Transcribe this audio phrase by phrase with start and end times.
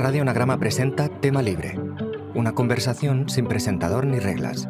[0.00, 1.78] Radio Anagrama presenta Tema Libre,
[2.34, 4.66] una conversación sin presentador ni reglas.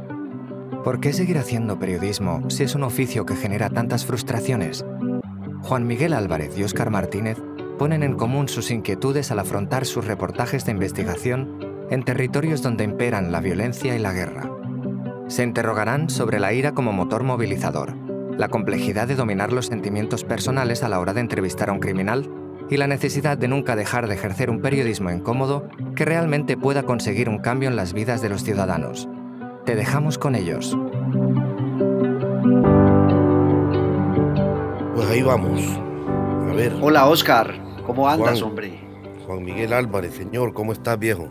[0.83, 4.85] ¿Por qué seguir haciendo periodismo si es un oficio que genera tantas frustraciones?
[5.63, 7.39] Juan Miguel Álvarez y Óscar Martínez
[7.79, 11.61] ponen en común sus inquietudes al afrontar sus reportajes de investigación
[11.91, 14.51] en territorios donde imperan la violencia y la guerra.
[15.29, 17.95] Se interrogarán sobre la ira como motor movilizador,
[18.37, 22.29] la complejidad de dominar los sentimientos personales a la hora de entrevistar a un criminal
[22.71, 27.29] y la necesidad de nunca dejar de ejercer un periodismo incómodo que realmente pueda conseguir
[27.29, 29.09] un cambio en las vidas de los ciudadanos.
[29.67, 30.79] Te dejamos con ellos.
[34.95, 35.61] Pues ahí vamos.
[36.49, 36.73] A ver.
[36.81, 37.55] Hola Oscar,
[37.85, 38.51] ¿cómo andas, Juan.
[38.51, 38.81] hombre?
[39.27, 41.31] Juan Miguel Álvarez, señor, ¿cómo estás, viejo?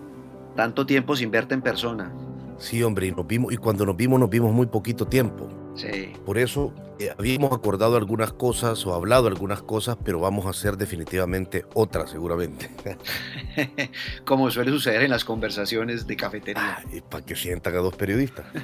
[0.56, 2.12] Tanto tiempo sin verte en persona.
[2.60, 5.48] Sí, hombre, y nos vimos, y cuando nos vimos, nos vimos muy poquito tiempo.
[5.76, 6.14] Sí.
[6.26, 10.76] Por eso eh, habíamos acordado algunas cosas o hablado algunas cosas, pero vamos a hacer
[10.76, 12.70] definitivamente otras, seguramente.
[14.26, 16.84] Como suele suceder en las conversaciones de cafetería.
[17.10, 18.46] para que sientan a dos periodistas.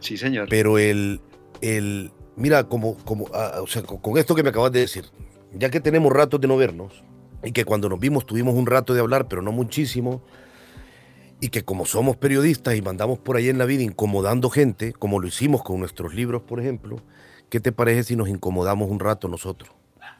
[0.00, 0.46] Sí, señor.
[0.48, 1.20] Pero el,
[1.60, 5.06] el mira, como, como, ah, o sea, con, con esto que me acabas de decir,
[5.52, 7.02] ya que tenemos ratos de no vernos,
[7.42, 10.22] y que cuando nos vimos tuvimos un rato de hablar, pero no muchísimo,
[11.40, 15.20] y que como somos periodistas y mandamos por ahí en la vida incomodando gente, como
[15.20, 17.00] lo hicimos con nuestros libros, por ejemplo,
[17.48, 19.70] ¿qué te parece si nos incomodamos un rato nosotros?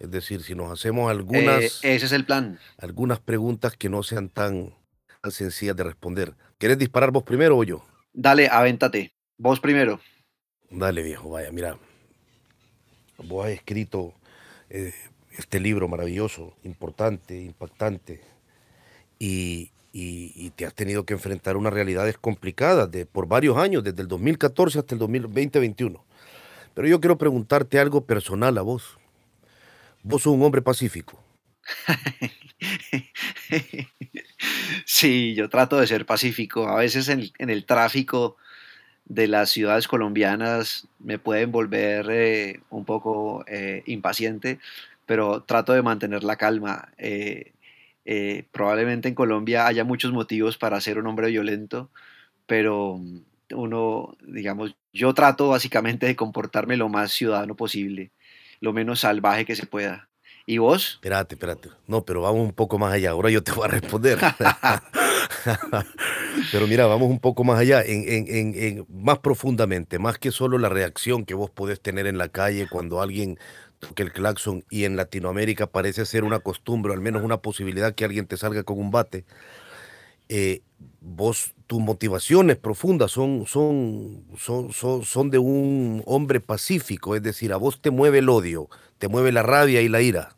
[0.00, 2.58] Es decir, si nos hacemos algunas, Eh, ese es el plan.
[2.78, 4.74] algunas preguntas que no sean tan,
[5.20, 6.34] tan sencillas de responder.
[6.58, 7.84] ¿Querés disparar vos primero o yo?
[8.12, 9.12] Dale, avéntate.
[9.36, 10.00] Vos primero.
[10.70, 11.78] Dale, viejo, vaya, mira.
[13.18, 14.14] Vos has escrito
[14.70, 14.92] eh,
[15.36, 18.20] este libro maravilloso, importante, impactante,
[19.18, 23.84] y, y- y te has tenido que enfrentar unas realidades complicadas de, por varios años,
[23.84, 26.04] desde el 2014 hasta el 2020-2021.
[26.74, 28.98] Pero yo quiero preguntarte algo personal a vos.
[30.02, 31.18] Vos sos un hombre pacífico.
[34.86, 36.68] Sí, yo trato de ser pacífico.
[36.68, 38.36] A veces en, en el tráfico
[39.06, 44.60] de las ciudades colombianas me pueden volver eh, un poco eh, impaciente,
[45.06, 46.90] pero trato de mantener la calma.
[46.98, 47.54] Eh,
[48.10, 51.90] eh, probablemente en Colombia haya muchos motivos para ser un hombre violento,
[52.46, 53.18] pero mm,
[53.54, 58.10] uno, digamos, yo trato básicamente de comportarme lo más ciudadano posible,
[58.60, 60.08] lo menos salvaje que se pueda.
[60.46, 60.92] ¿Y vos?
[60.94, 61.68] Espérate, espérate.
[61.86, 63.10] No, pero vamos un poco más allá.
[63.10, 64.18] Ahora yo te voy a responder.
[66.52, 70.30] pero mira, vamos un poco más allá, en, en- en- en- más profundamente, más que
[70.30, 73.38] solo la reacción que vos podés tener en la calle cuando alguien
[73.80, 77.94] toca el claxon y en Latinoamérica parece ser una costumbre, o al menos una posibilidad
[77.94, 79.24] que alguien te salga con un bate.
[80.28, 80.60] Eh,
[81.00, 87.52] vos, tus motivaciones profundas son, son, son, son, son de un hombre pacífico, es decir,
[87.52, 88.68] a vos te mueve el odio,
[88.98, 90.36] te mueve la rabia y la ira.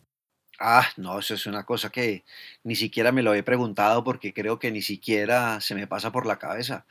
[0.63, 2.25] Ah, no, eso es una cosa que
[2.65, 6.27] ni siquiera me lo he preguntado porque creo que ni siquiera se me pasa por
[6.27, 6.85] la cabeza.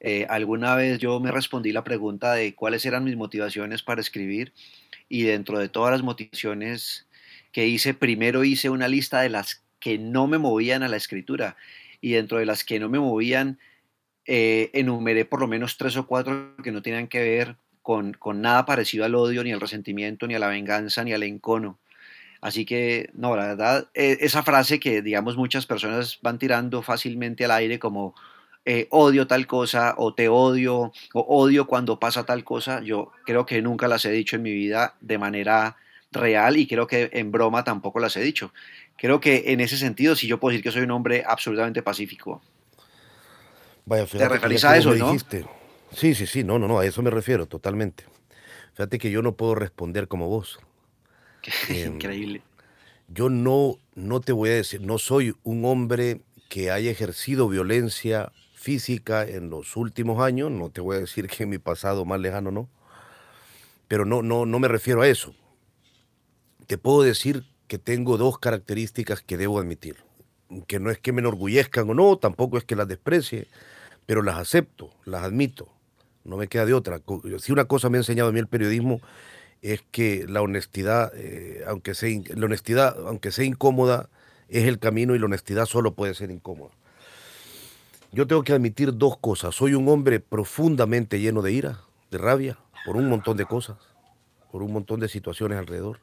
[0.00, 4.52] Eh, alguna vez yo me respondí la pregunta de cuáles eran mis motivaciones para escribir
[5.08, 7.06] y dentro de todas las motivaciones
[7.52, 11.56] que hice, primero hice una lista de las que no me movían a la escritura
[12.00, 13.58] y dentro de las que no me movían
[14.24, 18.40] eh, enumeré por lo menos tres o cuatro que no tenían que ver con, con
[18.40, 21.78] nada parecido al odio, ni al resentimiento, ni a la venganza, ni al encono.
[22.40, 27.44] Así que, no, la verdad, eh, esa frase que, digamos, muchas personas van tirando fácilmente
[27.44, 28.14] al aire como
[28.64, 33.44] eh, odio tal cosa o te odio o odio cuando pasa tal cosa, yo creo
[33.46, 35.76] que nunca las he dicho en mi vida de manera
[36.12, 38.52] real y creo que en broma tampoco las he dicho.
[38.96, 42.42] Creo que en ese sentido sí yo puedo decir que soy un hombre absolutamente pacífico.
[43.84, 45.06] Vaya, fíjate que referís a eso, no?
[45.12, 45.44] dijiste-
[45.94, 48.04] Sí, sí, sí, no, no, no, a eso me refiero totalmente.
[48.74, 50.58] Fíjate que yo no puedo responder como vos.
[51.68, 52.42] Em, Increíble.
[53.08, 58.32] Yo no, no te voy a decir, no soy un hombre que haya ejercido violencia
[58.62, 62.20] física en los últimos años, no te voy a decir que en mi pasado más
[62.20, 62.68] lejano no,
[63.88, 65.34] pero no, no, no me refiero a eso.
[66.66, 69.96] Te puedo decir que tengo dos características que debo admitir,
[70.68, 73.48] que no es que me enorgullezcan o no, tampoco es que las desprecie,
[74.06, 75.68] pero las acepto, las admito,
[76.24, 77.00] no me queda de otra.
[77.40, 79.00] Si una cosa me ha enseñado a mí el periodismo
[79.60, 84.08] es que la honestidad, eh, aunque sea, la honestidad, aunque sea incómoda,
[84.48, 86.72] es el camino y la honestidad solo puede ser incómoda.
[88.12, 89.54] Yo tengo que admitir dos cosas.
[89.54, 91.80] Soy un hombre profundamente lleno de ira,
[92.10, 93.78] de rabia, por un montón de cosas,
[94.50, 96.00] por un montón de situaciones alrededor.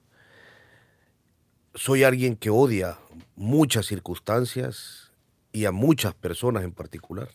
[1.75, 2.97] Soy alguien que odia
[3.35, 5.11] muchas circunstancias
[5.51, 7.29] y a muchas personas en particular.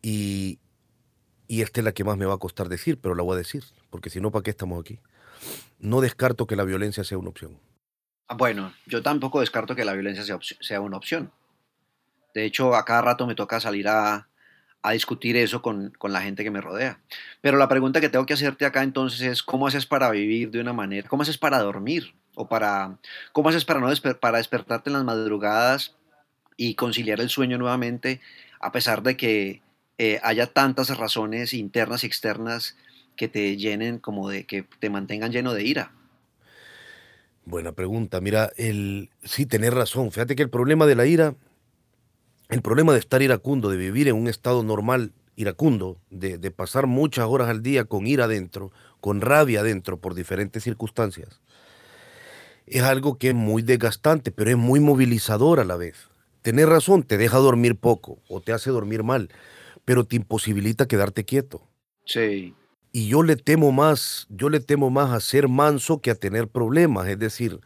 [0.00, 0.58] Y,
[1.48, 3.38] y esta es la que más me va a costar decir, pero la voy a
[3.38, 5.00] decir, porque si no, ¿para qué estamos aquí?
[5.78, 7.58] No descarto que la violencia sea una opción.
[8.28, 10.24] Ah, bueno, yo tampoco descarto que la violencia
[10.60, 11.30] sea, una opción.
[12.36, 14.28] De hecho, a cada rato me toca salir a,
[14.92, 17.00] discutir eso con, la gente que me rodea.
[17.40, 20.60] Pero la pregunta que tengo que hacerte acá entonces es, ¿cómo haces para vivir de
[20.60, 21.08] una manera?
[21.08, 22.14] ¿Cómo haces para dormir?
[22.34, 22.98] ¿O para,
[23.32, 23.88] cómo haces para, no
[24.20, 25.96] para despertarte en las madrugadas
[26.58, 28.20] y conciliar el sueño nuevamente,
[28.60, 29.62] a pesar de que
[29.96, 32.76] eh, haya tantas razones internas y externas
[33.16, 35.92] que te llenen como de que te mantengan lleno de ira?
[37.46, 38.20] Buena pregunta.
[38.20, 40.12] Mira, el sí, tenés razón.
[40.12, 41.34] Fíjate que el problema de la ira,
[42.48, 46.86] el problema de estar iracundo, de vivir en un estado normal iracundo, de, de pasar
[46.86, 51.40] muchas horas al día con ira adentro, con rabia adentro por diferentes circunstancias,
[52.66, 56.08] es algo que es muy desgastante, pero es muy movilizador a la vez.
[56.42, 59.28] Tenés razón, te deja dormir poco o te hace dormir mal,
[59.84, 61.62] pero te imposibilita quedarte quieto.
[62.04, 62.54] Sí.
[62.92, 66.48] Y yo le temo más, yo le temo más a ser manso que a tener
[66.48, 67.08] problemas.
[67.08, 67.60] Es decir,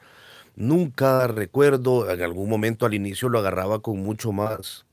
[0.56, 4.86] nunca recuerdo, en algún momento al inicio lo agarraba con mucho más,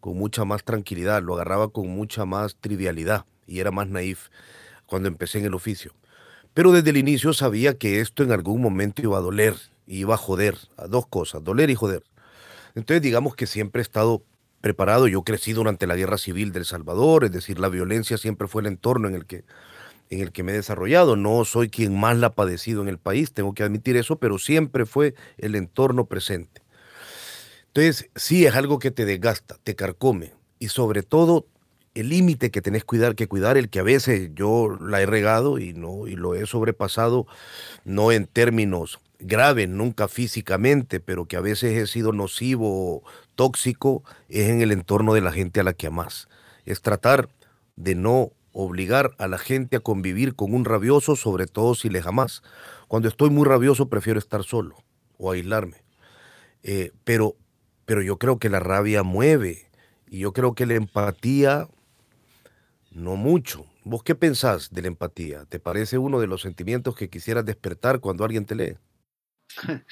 [0.00, 4.28] con mucha más tranquilidad, lo agarraba con mucha más trivialidad y era más naif
[4.86, 5.92] cuando empecé en el oficio.
[6.54, 9.54] Pero desde el inicio sabía que esto en algún momento iba a doler,
[9.86, 12.02] iba a joder, a dos cosas, doler y joder.
[12.74, 14.22] Entonces digamos que siempre he estado
[14.60, 18.62] preparado, yo crecí durante la guerra civil del Salvador, es decir, la violencia siempre fue
[18.62, 19.44] el entorno en el que
[20.10, 21.16] en el que me he desarrollado.
[21.16, 24.38] No soy quien más la ha padecido en el país, tengo que admitir eso, pero
[24.38, 26.62] siempre fue el entorno presente.
[27.68, 31.46] Entonces, sí es algo que te desgasta, te carcome y sobre todo
[31.94, 35.58] el límite que tenés cuidar, que cuidar, el que a veces yo la he regado
[35.58, 37.26] y no y lo he sobrepasado
[37.84, 43.02] no en términos graves, nunca físicamente, pero que a veces he sido nocivo,
[43.34, 46.28] tóxico, es en el entorno de la gente a la que amas.
[46.64, 47.28] Es tratar
[47.76, 52.02] de no obligar a la gente a convivir con un rabioso, sobre todo si le
[52.02, 52.42] jamás.
[52.88, 54.76] Cuando estoy muy rabioso prefiero estar solo
[55.18, 55.84] o aislarme.
[56.62, 57.36] Eh, pero,
[57.84, 59.70] pero yo creo que la rabia mueve
[60.08, 61.68] y yo creo que la empatía
[62.90, 63.66] no mucho.
[63.84, 65.44] ¿Vos qué pensás de la empatía?
[65.46, 68.76] ¿Te parece uno de los sentimientos que quisieras despertar cuando alguien te lee?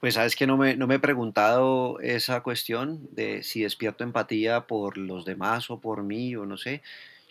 [0.00, 4.66] Pues sabes que no me, no me he preguntado esa cuestión de si despierto empatía
[4.66, 6.82] por los demás o por mí o no sé.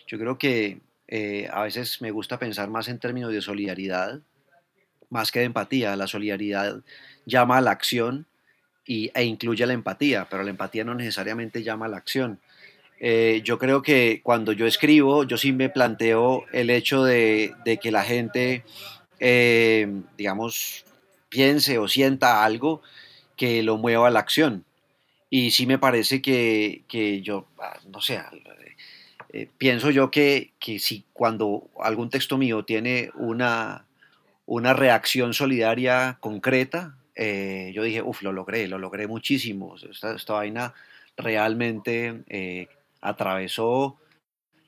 [0.06, 4.20] Yo creo que eh, a veces me gusta pensar más en términos de solidaridad,
[5.10, 5.96] más que de empatía.
[5.96, 6.82] La solidaridad
[7.26, 8.26] llama a la acción
[8.86, 12.40] y, e incluye la empatía, pero la empatía no necesariamente llama a la acción.
[13.00, 17.90] Eh, yo creo que cuando yo escribo, yo sí me planteo el hecho de, que
[17.90, 18.64] la gente,
[19.20, 20.84] eh, digamos,
[21.28, 22.82] piense o sienta algo
[23.36, 24.64] que lo mueva a la acción.
[25.28, 28.20] Y sí me parece que, que yo, ah, no sé,
[29.36, 33.84] eh, pienso yo que, si cuando algún texto mío tiene una,
[34.46, 39.74] una reacción solidaria concreta, eh, yo dije, uff, lo logré, lo logré muchísimo.
[39.90, 40.72] Esta, esta vaina
[41.16, 42.68] realmente eh,
[43.00, 43.98] atravesó,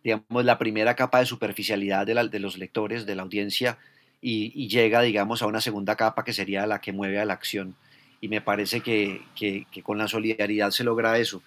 [0.03, 3.79] digamos, la primera capa de superficialidad de, de los lectores, de la audiencia,
[4.21, 7.77] y, llega, digamos, a una segunda capa que sería la que mueve a la acción.
[8.21, 11.41] Y me parece que, que, que con la solidaridad se logra eso.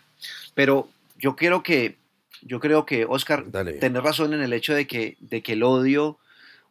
[0.53, 0.87] Pero
[1.17, 1.97] yo quiero que
[2.41, 6.17] yo creo que, Oscar, tener razón en el hecho de que, de que el odio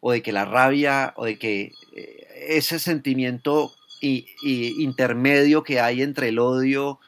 [0.00, 4.26] o de que la rabia o de que eh, ese sentimiento y,
[4.82, 7.00] intermedio que hay entre el odio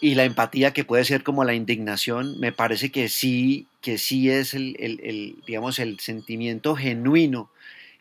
[0.00, 4.28] y la empatía que puede ser como la indignación, me parece que sí, que sí
[4.28, 7.50] es el, digamos, el sentimiento genuino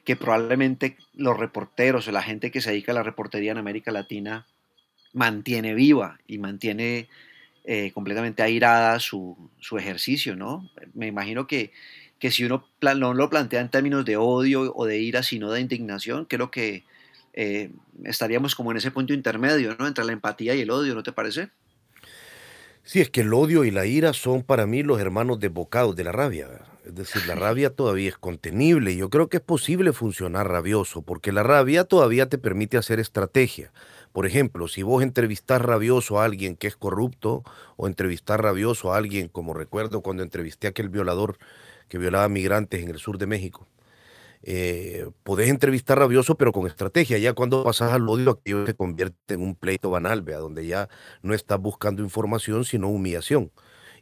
[0.03, 3.91] que probablemente los reporteros o la gente que se dedica a la reportería en América
[3.91, 4.46] Latina
[5.13, 7.08] mantiene viva y mantiene
[7.65, 10.70] eh, completamente airada su, ejercicio, ¿no?
[10.93, 11.72] Me imagino que,
[12.20, 15.62] que si uno no lo plantea en términos de odio o de ira, sino de
[15.62, 16.84] indignación, creo que
[17.34, 17.72] eh,
[18.03, 19.88] estaríamos como en ese punto intermedio, ¿no?
[19.88, 21.50] Entre la empatía y el odio, ¿no te parece?
[22.84, 26.03] Sí, es que el odio y la ira son para mí los hermanos desbocados de
[26.03, 26.50] la rabia.
[26.86, 31.01] Es decir, la rabia todavía es contenible y yo creo que es posible funcionar rabioso,
[31.01, 33.72] porque la rabia todavía te permite hacer estrategia.
[34.13, 37.43] Por ejemplo, si vos entrevistás rabioso a alguien que es corrupto
[37.75, 41.38] o entrevistás rabioso a alguien, como recuerdo cuando entrevisté a aquel violador
[41.89, 43.67] que violaba migrantes en el sur de México,
[44.43, 47.17] eh, podés entrevistar rabioso pero con estrategia.
[47.17, 50.89] Ya cuando pasas al odio, aquello se convierte en un pleito banal, vea, donde ya
[51.24, 53.51] no estás buscando información, sino humillación.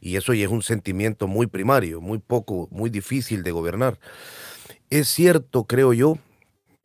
[0.00, 3.98] Y eso ya es un sentimiento muy primario, muy poco, muy difícil de gobernar.
[4.90, 6.18] Es cierto, creo yo,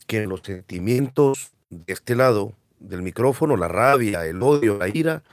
[0.06, 5.24] que los sentimientos de este lado, del micrófono, la rabia, el odio, la ira,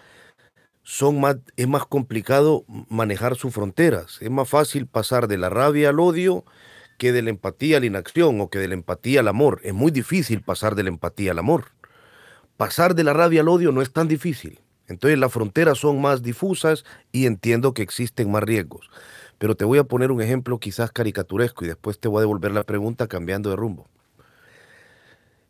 [0.82, 4.18] son más, es más complicado manejar sus fronteras.
[4.20, 6.44] Es más fácil pasar de la rabia al odio
[6.98, 9.60] que de la empatía a la inacción o que de la empatía al amor.
[9.64, 11.66] Es muy difícil pasar de la empatía al amor.
[12.56, 14.60] pasar de la rabia al odio no es tan difícil.
[14.86, 18.90] Entonces las fronteras son más difusas y entiendo que existen más riesgos.
[19.38, 22.52] Pero te voy a poner un ejemplo quizás caricaturesco y después te voy a devolver
[22.52, 23.88] la pregunta cambiando de rumbo.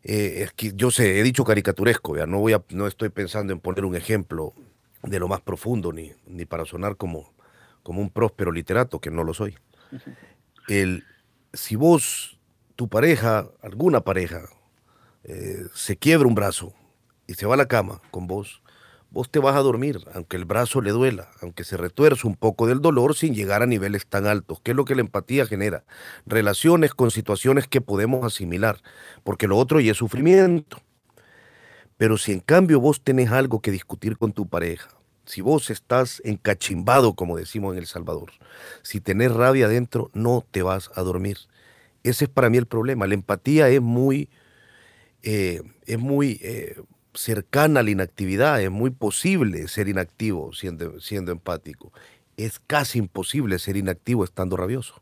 [0.07, 3.85] Eh, yo sé, he dicho caricaturesco, ya no, voy a, no estoy pensando en poner
[3.85, 4.53] un ejemplo
[5.01, 7.33] de lo más profundo ni, ni para sonar como,
[7.81, 9.57] como un próspero literato, que no lo soy.
[10.67, 11.03] El,
[11.53, 12.39] si vos,
[12.75, 14.47] tu pareja, alguna pareja,
[15.23, 16.75] eh, se quiebra un brazo
[17.25, 18.61] y se va a la cama con vos,
[19.09, 22.67] vos te vas a dormir, aunque el brazo le duela, aunque se retuerce un poco
[22.67, 24.59] del dolor sin llegar a niveles tan altos.
[24.61, 25.83] ¿Qué es lo que la empatía genera?
[26.25, 28.81] Relaciones con situaciones que podemos asimilar,
[29.23, 30.81] porque lo otro ya es sufrimiento.
[31.97, 34.89] Pero si en cambio vos tenés algo que discutir con tu pareja,
[35.25, 38.31] si vos estás encachimbado, como decimos en El Salvador,
[38.83, 41.37] si tenés rabia adentro, no te vas a dormir.
[42.03, 43.07] Ese es para mí el problema.
[43.07, 44.29] La empatía es muy,
[45.23, 46.75] eh, es muy eh,
[47.15, 51.91] cercana a la inactividad, es muy posible ser inactivo siendo, siendo empático.
[52.37, 55.01] Es casi imposible ser inactivo estando rabioso.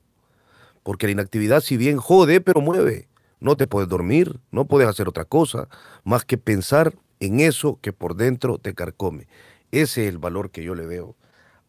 [0.83, 3.07] Porque la inactividad, si bien jode, pero mueve.
[3.39, 5.67] No te puedes dormir, no puedes hacer otra cosa
[6.03, 9.27] más que pensar en eso que por dentro te carcome.
[9.71, 11.15] Ese es el valor que yo le veo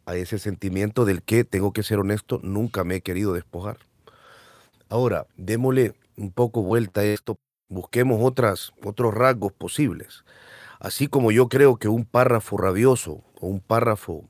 [0.07, 3.79] a ese sentimiento del que, tengo que ser honesto, nunca me he querido despojar.
[4.89, 7.37] Ahora, démosle un poco vuelta a esto
[7.69, 10.25] busquemos otras, otros rasgos posibles.
[10.81, 14.29] Así como yo creo que un párrafo rabioso o un párrafo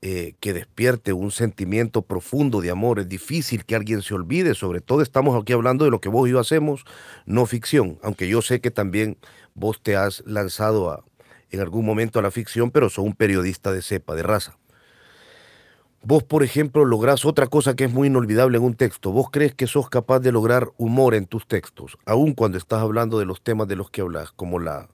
[0.00, 4.80] eh, que despierte un sentimiento profundo de amor, es difícil que alguien se olvide, sobre
[4.80, 6.84] todo estamos aquí hablando de lo que vos y yo hacemos,
[7.26, 9.18] no ficción, aunque yo sé que también
[9.54, 11.04] vos te has lanzado a,
[11.50, 14.56] en algún momento a la ficción, pero sos un periodista de cepa, de raza.
[16.02, 19.10] Vos, por ejemplo, lográs otra cosa que es muy inolvidable en un texto.
[19.10, 23.18] Vos crees que sos capaz de lograr humor en tus textos, aun cuando estás hablando
[23.18, 24.88] de los temas de los que hablas, como la,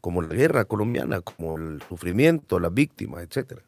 [0.00, 3.60] como la guerra colombiana, como el sufrimiento, las víctimas, etc.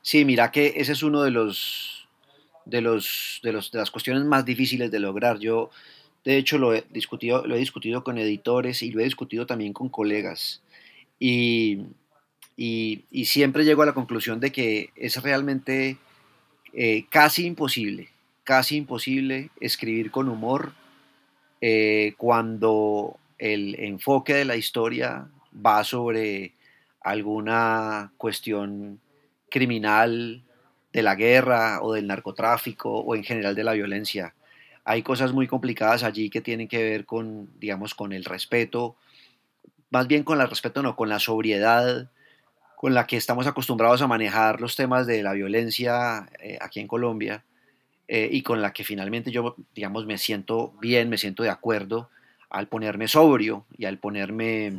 [0.00, 2.08] Sí, mira que ese es uno de los
[2.66, 5.38] de los de los de las cuestiones más difíciles de lograr.
[5.38, 5.70] Yo
[6.24, 9.72] de hecho lo he discutido lo he discutido con editores y lo he discutido también
[9.72, 10.62] con colegas.
[11.18, 11.80] Y
[12.56, 15.98] y, siempre llego a la conclusión de que es realmente
[16.72, 18.08] eh, casi imposible,
[18.44, 20.72] casi imposible escribir con humor
[21.60, 26.52] eh, cuando el enfoque de la historia va sobre
[27.00, 29.00] alguna cuestión
[29.50, 30.42] criminal
[30.92, 34.34] de la guerra o del narcotráfico o en general de la violencia.
[34.84, 38.96] Hay cosas muy complicadas allí que tienen que ver con, digamos, con el respeto,
[39.90, 42.10] más bien con el respeto, no, con la sobriedad
[42.84, 46.86] con la que estamos acostumbrados a manejar los temas de la violencia eh, aquí en
[46.86, 47.42] Colombia
[48.08, 52.10] eh, y con la que finalmente yo, digamos, me siento bien, me siento de acuerdo
[52.50, 54.74] al ponerme sobrio y al ponerme,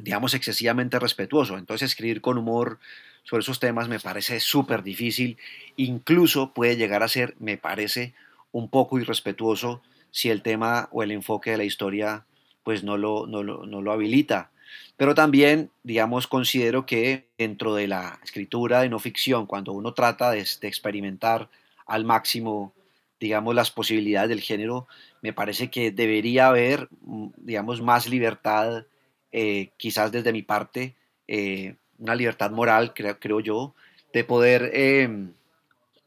[0.00, 1.58] digamos, excesivamente respetuoso.
[1.58, 2.80] Entonces escribir con humor
[3.22, 5.38] sobre esos temas me parece súper difícil,
[5.76, 8.14] incluso puede llegar a ser, me parece,
[8.50, 12.24] un poco irrespetuoso si el tema o el enfoque de la historia
[12.64, 14.50] pues no lo, no lo habilita.
[14.96, 20.30] Pero también, digamos, considero que dentro de la escritura de no ficción, cuando uno trata
[20.30, 21.48] de, experimentar
[21.86, 22.72] al máximo,
[23.18, 24.86] digamos, las posibilidades del género,
[25.20, 28.86] me parece que debería haber, mm, digamos, más libertad,
[29.32, 30.94] eh, quizás desde mi parte,
[31.26, 33.74] eh, una libertad moral, creo, creo yo,
[34.12, 35.32] de poder em,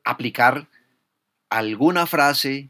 [0.03, 0.67] aplicar
[1.49, 2.69] alguna frase,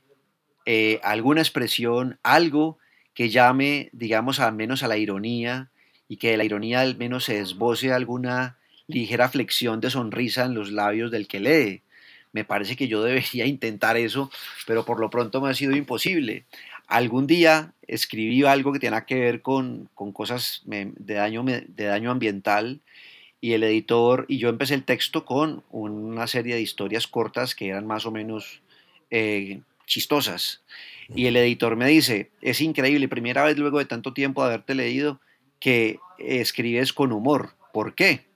[0.65, 2.77] eh, alguna expresión, algo
[3.13, 5.69] que llame, digamos, al menos a la ironía,
[6.07, 8.57] y que la ironía al menos se esboce alguna
[8.87, 11.81] ligera flexión de sonrisa en los labios del que lee.
[12.31, 14.31] Me parece que yo debería intentar eso,
[14.67, 16.45] pero por lo pronto me ha sido imposible.
[16.87, 22.79] Algún día escribí algo que tenía que ver con, cosas de daño, de daño ambiental
[23.41, 27.67] y el editor y yo empecé el texto con una serie de historias cortas que
[27.67, 28.61] eran más o menos
[29.11, 30.61] eh, chistosas.
[31.13, 34.73] Y el editor me dice, es increíble, primera vez luego de tanto tiempo de haberte
[34.73, 35.19] leído,
[35.65, 37.55] que escribes con humor.
[37.73, 38.27] ¿Por qué?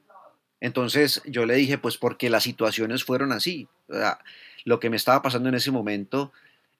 [0.61, 3.67] Entonces yo le dije, pues porque las situaciones fueron así.
[4.65, 6.31] lo que me estaba pasando en ese momento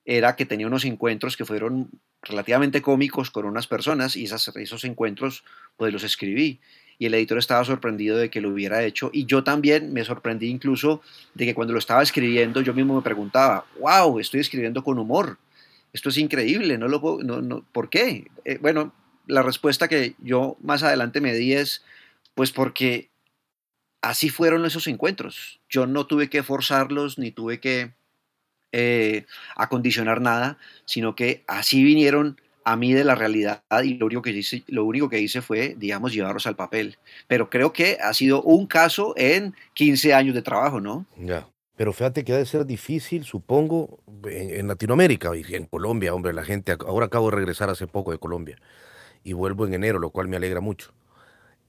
[0.06, 1.92] era que tenía unos encuentros que fueron
[2.24, 5.44] relativamente cómicos con unas personas y esos encuentros
[5.78, 6.60] pues los escribí.
[6.98, 10.48] Y el editor estaba sorprendido de que lo hubiera hecho y yo también me sorprendí
[10.48, 11.04] incluso
[11.36, 15.38] de que cuando lo estaba escribiendo yo mismo me preguntaba, wow, estoy escribiendo con humor.
[15.94, 18.26] Esto es increíble, no lo no, no, ¿por qué?
[18.46, 18.94] Eh, bueno,
[19.30, 21.84] la respuesta que yo más adelante me di es,
[22.34, 23.10] pues porque
[24.02, 25.60] así fueron esos encuentros.
[25.70, 27.94] Yo no tuve que forzarlos ni tuve que
[28.72, 34.22] eh, acondicionar nada, sino que así vinieron a mí de la realidad y lo único
[34.22, 36.98] que hice, lo único que hice fue, digamos, llevarlos al papel.
[37.28, 41.06] Pero creo que ha sido un caso en 15 años de trabajo, ¿no?
[41.18, 41.48] Ya.
[41.76, 46.44] Pero fíjate que ha de ser difícil, supongo, en, Latinoamérica y en Colombia, hombre, la
[46.44, 48.58] gente, ahora acabo de regresar hace poco de Colombia
[49.24, 50.94] y vuelvo en enero, lo cual me alegra mucho.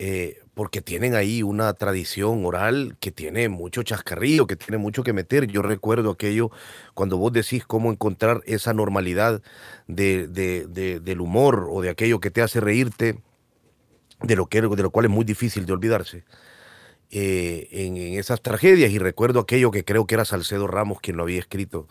[0.02, 5.12] Eh, porque tienen ahí una tradición oral que tiene mucho chascarrillo, que tiene mucho que
[5.12, 5.47] meter.
[5.47, 6.50] Yo recuerdo aquello
[6.95, 9.42] cuando vos decís cómo encontrar esa normalidad
[9.88, 13.21] de, del humor o de aquello que te hace reírte,
[14.23, 16.25] de lo, que, de lo cual es muy difícil de olvidarse.
[17.11, 21.25] Eh, en, esas tragedias y recuerdo aquello que creo que era Salcedo Ramos quien lo
[21.25, 21.88] había escrito,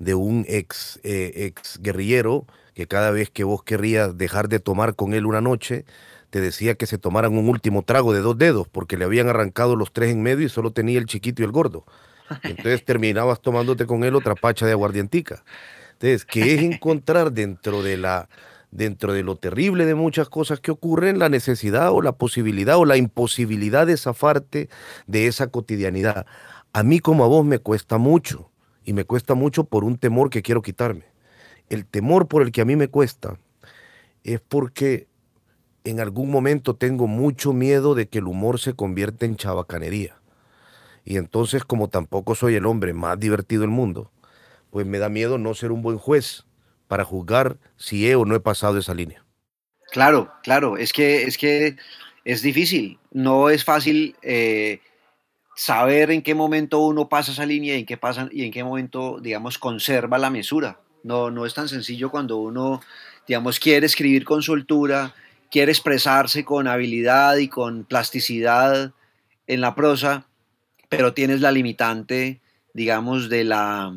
[0.00, 4.94] de un ex, eh, ex guerrillero que cada vez que vos querrías dejar de tomar
[4.94, 5.84] con él una noche,
[6.30, 9.76] te decía que se tomaran un último trago de dos dedos porque le habían arrancado
[9.76, 11.84] los tres en medio y solo tenía el chiquito y el gordo.
[12.42, 15.44] Entonces terminabas tomándote con él otra pacha de aguardientica.
[15.92, 18.28] Entonces, ¿qué es encontrar dentro de la
[18.72, 22.86] dentro de lo terrible de muchas cosas que ocurren, la necesidad o la posibilidad o
[22.86, 24.68] la imposibilidad de zafarte
[25.06, 26.26] de esa cotidianidad.
[26.72, 28.50] A mí como a vos me cuesta mucho
[28.82, 31.11] y me cuesta mucho por un temor que quiero quitarme.
[31.72, 33.38] El temor por el que a mí me cuesta
[34.24, 35.08] es porque
[35.84, 40.20] en algún momento tengo mucho miedo de que el humor se convierta en chabacanería.
[41.02, 44.12] Y entonces como tampoco soy el hombre más divertido del mundo,
[44.68, 46.44] pues me da miedo no ser un buen juez
[46.88, 49.24] para juzgar si he o no he pasado esa línea.
[49.92, 51.76] Claro, claro, es que es, que
[52.26, 54.80] es difícil, no es fácil eh,
[55.56, 58.62] saber en qué momento uno pasa esa línea y en qué, pasa, y en qué
[58.62, 60.81] momento, digamos, conserva la mesura.
[61.02, 62.80] No, no es tan sencillo cuando uno,
[63.26, 65.14] digamos, quiere escribir con soltura,
[65.50, 68.92] quiere expresarse con habilidad y con plasticidad
[69.46, 70.26] en la prosa,
[70.88, 72.40] pero tienes la limitante,
[72.74, 73.94] digamos, de la,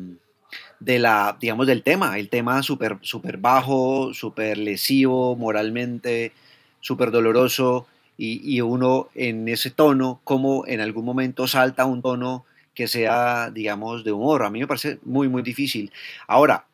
[0.80, 6.32] de la, digamos, del tema, el tema súper super bajo, súper lesivo moralmente,
[6.80, 7.86] súper doloroso,
[8.18, 14.04] y, uno en ese tono, como en algún momento salta un tono que sea, digamos,
[14.04, 14.42] de humor.
[14.42, 15.92] A mí me parece muy, muy difícil.
[16.26, 16.66] Ahora,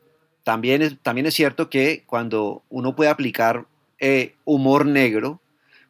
[0.44, 3.66] también es, también es cierto que cuando uno puede aplicar
[3.98, 5.40] eh, humor negro,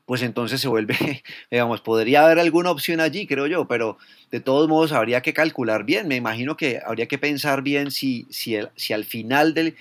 [0.05, 3.99] pues entonces se vuelve, digamos, podría haber alguna opción allí, creo yo, pero
[4.31, 6.09] de todos modos habría que calcular bien.
[6.09, 9.75] Me imagino que habría que pensar bien si, si, si al final de,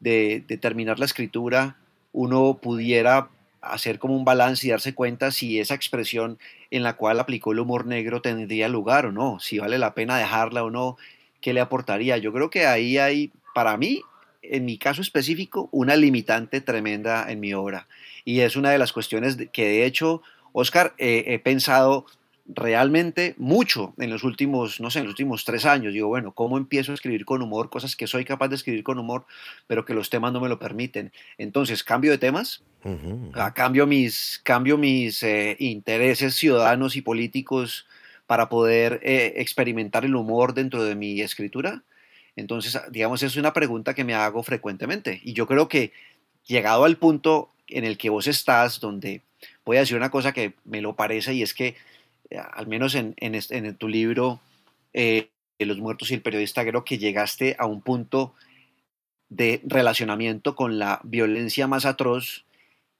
[0.00, 1.76] de, terminar la escritura
[2.12, 3.28] uno pudiera
[3.60, 6.38] hacer como un balance y darse cuenta si esa expresión
[6.70, 10.18] en la cual aplicó el humor negro tendría lugar o no, si vale la pena
[10.18, 10.96] dejarla o no,
[11.40, 12.18] qué le aportaría.
[12.18, 14.02] Yo creo que ahí hay, para mí,
[14.50, 17.88] en mi caso específico, una limitante tremenda en mi obra.
[18.24, 22.06] Y es una de las cuestiones que de hecho, Oscar, he pensado
[22.46, 25.92] realmente mucho en los últimos, no sé, en los últimos tres años.
[25.92, 27.70] Digo, bueno, ¿cómo empiezo a escribir con humor?
[27.70, 29.24] Cosas que soy capaz de escribir con humor,
[29.66, 31.12] pero que los temas no me lo permiten.
[31.38, 32.62] Entonces, cambio de temas,
[33.54, 37.86] cambio mis, cambio mis eh, intereses ciudadanos y políticos
[38.26, 41.82] para poder eh, experimentar el humor dentro de mi escritura
[42.36, 45.20] entonces, digamos, es una pregunta que me hago frecuentemente.
[45.22, 45.92] Y yo creo que
[46.46, 49.22] llegado al punto en el que vos estás, donde
[49.64, 51.76] voy a decir una cosa que me lo parece, y es que,
[52.30, 54.40] eh, al menos en, en, tu libro,
[54.92, 58.34] eh, Los muertos y el periodista, creo que llegaste a un punto
[59.28, 62.44] de relacionamiento con la violencia más atroz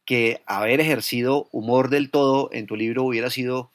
[0.05, 3.70] que haber ejercido humor del todo en tu libro hubiera sido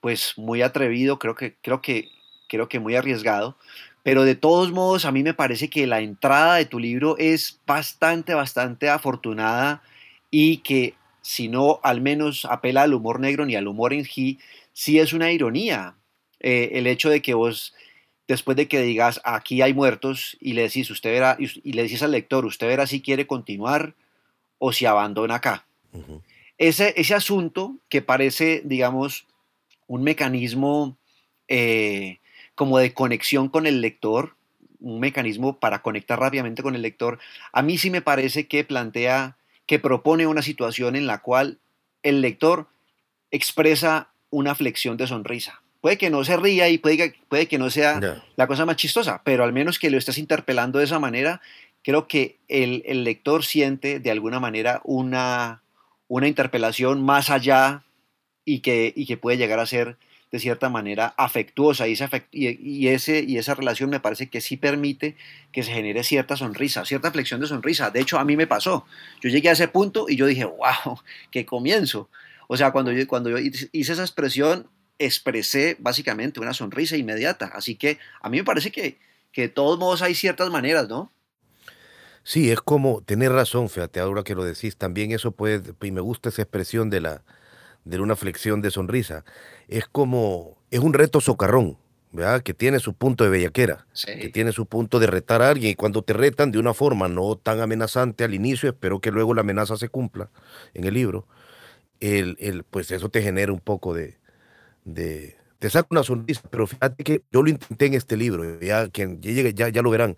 [0.00, 2.08] pues muy atrevido, creo que creo que
[2.48, 3.56] creo que muy arriesgado,
[4.02, 7.60] pero de todos modos, a mí me parece que la entrada de tu libro es
[7.66, 9.82] bastante, bastante afortunada
[10.30, 14.38] y que si no al menos apela al humor negro ni al humor en G,
[14.72, 15.96] sí es una ironía
[16.40, 17.74] eh, el hecho de que vos,
[18.26, 22.02] después de que digas aquí hay muertos y le decís, usted verá, y le decís
[22.02, 23.94] al lector, usted verá si quiere continuar
[24.58, 25.66] o si abandona acá.
[26.56, 29.26] ese, ese asunto que parece, digamos,
[29.86, 30.96] un mecanismo
[31.48, 32.19] eh,
[32.60, 34.34] como de conexión con el lector,
[34.80, 37.18] un mecanismo para conectar rápidamente con el lector,
[37.54, 41.58] a mí sí me parece que plantea, que propone una situación en la cual
[42.02, 42.68] el lector
[43.30, 45.62] expresa una flexión de sonrisa.
[45.80, 47.98] Puede que no se ría y puede que, puede que no sea
[48.36, 51.40] la cosa más chistosa, pero al menos que lo estés interpelando de esa manera,
[51.82, 55.62] creo que el, lector siente de alguna manera una,
[56.08, 57.84] una interpelación más allá
[58.44, 59.96] y que, y que puede llegar a ser
[60.30, 61.96] de cierta manera afectuosa y,
[62.32, 65.16] y, ese, y esa relación me parece que sí permite
[65.52, 67.90] que se genere cierta sonrisa, cierta flexión de sonrisa.
[67.90, 68.86] De hecho, a mí me pasó.
[69.20, 72.08] Yo llegué a ese punto y yo dije, wow, qué comienzo.
[72.46, 77.50] O sea, cuando yo, cuando yo hice esa expresión, expresé básicamente una sonrisa inmediata.
[77.54, 78.98] Así que a mí me parece que,
[79.32, 81.10] que de todos modos hay ciertas maneras, ¿no?
[82.22, 86.02] Sí, es como, tener razón, fíjate, ahora que lo decís, también eso puede, y me
[86.02, 87.22] gusta esa expresión de la
[87.84, 89.24] de una flexión de sonrisa.
[89.68, 91.78] Es como, es un reto socarrón,
[92.12, 92.42] ¿verdad?
[92.42, 95.74] Que tiene su punto de bellaquera, que tiene su punto de retar a alguien, y
[95.74, 99.42] cuando te retan de una forma no tan amenazante al inicio, espero que luego la
[99.42, 100.30] amenaza se cumpla
[100.74, 101.26] en el libro,
[102.00, 104.18] el, el pues eso te genera un poco de,
[104.84, 108.88] de, te saca una sonrisa, pero fíjate que yo lo intenté en este libro, ya,
[108.88, 110.16] quien llegue, ya, ya lo verán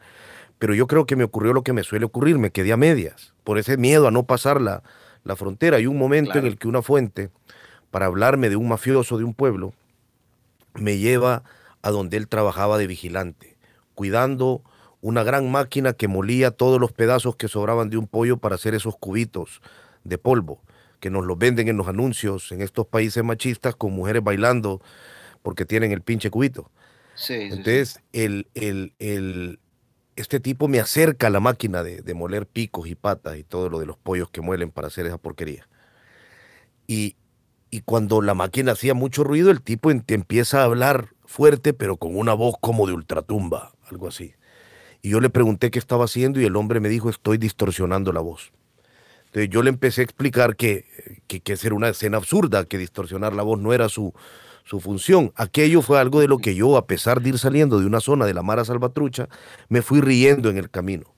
[0.63, 3.35] pero yo creo que me ocurrió lo que me suele ocurrir, me quedé a medias,
[3.43, 4.61] por ese miedo a no pasar
[5.25, 5.77] la, frontera.
[5.77, 7.31] Hay un momento en el que una fuente,
[7.91, 9.73] para hablarme de un mafioso de un pueblo,
[10.75, 11.43] me lleva
[11.83, 13.57] a donde él trabajaba de vigilante,
[13.95, 14.63] cuidando
[15.01, 18.75] una gran máquina que molía todos los pedazos que sobraban de un pollo para hacer
[18.75, 19.61] esos cubitos
[20.05, 20.61] de polvo,
[21.01, 24.81] que nos los venden en los anuncios en estos países machistas con mujeres bailando
[25.43, 26.71] porque tienen el pinche cubito.
[27.29, 29.59] Entonces, El, el, el,
[30.17, 33.79] este tipo me acerca a la máquina de, moler picos y patas y todo lo
[33.79, 35.69] de los pollos que muelen para hacer esa porquería.
[36.87, 37.17] Y,
[37.87, 42.35] cuando la máquina hacía mucho ruido, el tipo empieza a hablar fuerte, pero con una
[42.35, 44.35] voz como de ultratumba, algo así.
[45.01, 48.21] Y yo le pregunté qué estaba haciendo y el hombre me dijo, estoy distorsionando la
[48.21, 48.53] voz.
[49.27, 50.85] Entonces yo le empecé a explicar que,
[51.27, 54.13] que, que era una escena absurda, que distorsionar la voz no era su,
[54.65, 55.33] su función.
[55.37, 58.27] Aquello fue algo de lo que yo, a pesar de ir saliendo de una zona
[58.27, 59.29] de la Mara Salvatrucha,
[59.69, 61.15] me fui riendo en el camino.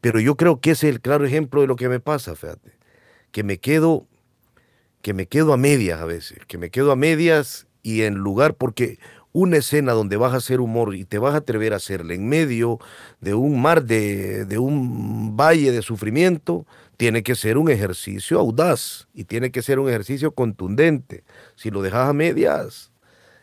[0.00, 2.72] Pero yo creo que ese es el claro ejemplo de lo que me pasa, fíjate.
[3.30, 4.06] Que me quedo,
[5.02, 8.54] que me quedo a medias a veces, que me quedo a medias y en lugar,
[8.54, 8.98] porque
[9.32, 12.28] una escena donde vas a hacer humor y te vas a atrever a hacerla en
[12.28, 12.78] medio
[13.20, 19.08] de un mar de, de un valle de sufrimiento, tiene que ser un ejercicio audaz
[19.14, 21.24] y tiene que ser un ejercicio contundente.
[21.56, 22.92] Si lo dejas a medias,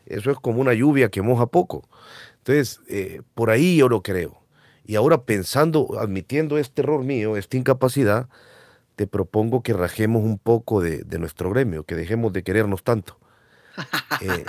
[0.05, 1.87] eso es como una lluvia que moja poco.
[2.37, 4.41] Entonces, eh, por ahí yo lo creo.
[4.85, 8.27] Y ahora pensando, admitiendo este error mío, esta incapacidad,
[8.95, 13.17] te propongo que rajemos un poco de, nuestro gremio, que dejemos de querernos tanto.
[14.21, 14.45] Eh,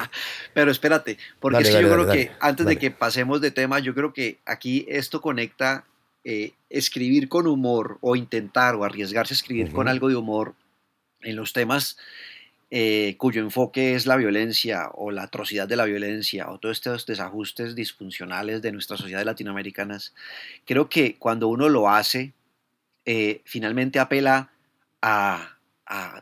[0.53, 4.41] Pero espérate, porque yo creo que antes de que pasemos de tema, yo creo que
[4.45, 5.87] aquí esto conecta
[6.25, 10.55] eh, escribir con humor o intentar o arriesgarse a escribir con algo de humor
[11.21, 11.97] en los temas
[12.75, 17.05] eh, cuyo enfoque es la violencia o la atrocidad de la violencia o todos estos
[17.05, 20.15] desajustes disfuncionales de nuestras sociedades latinoamericanas,
[20.65, 22.33] creo que cuando uno lo hace,
[23.05, 24.53] eh, finalmente apela
[25.03, 25.59] a,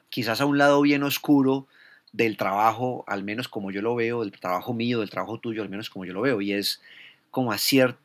[0.08, 1.68] quizás a un lado bien oscuro
[2.10, 5.68] del trabajo, al menos como yo lo veo, del trabajo mío, del trabajo tuyo, al
[5.68, 6.80] menos como yo lo veo, y es
[7.30, 8.00] como a cierto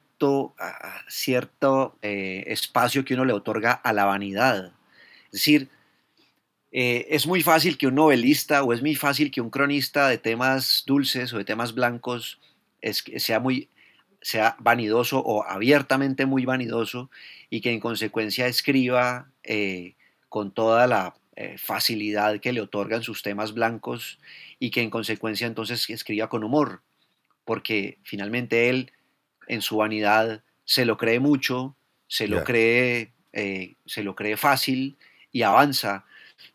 [1.07, 4.73] cierto, eh, espacio que uno le otorga a la vanidad.
[5.25, 5.69] Es decir,
[6.71, 10.17] eh, es muy fácil que un novelista o es muy fácil que un cronista de
[10.17, 12.39] temas dulces o de temas blancos
[13.17, 13.69] sea muy
[14.21, 17.09] sea vanidoso o abiertamente muy vanidoso
[17.49, 19.95] y que en consecuencia escriba eh,
[20.29, 21.15] con toda la
[21.57, 24.19] facilidad que le otorgan sus temas blancos
[24.57, 26.81] y que en consecuencia entonces escriba con humor,
[27.43, 28.93] porque finalmente él
[29.47, 31.75] en su vanidad se lo cree mucho,
[32.07, 34.97] se lo, cree, eh, se lo cree fácil
[35.31, 36.05] y avanza.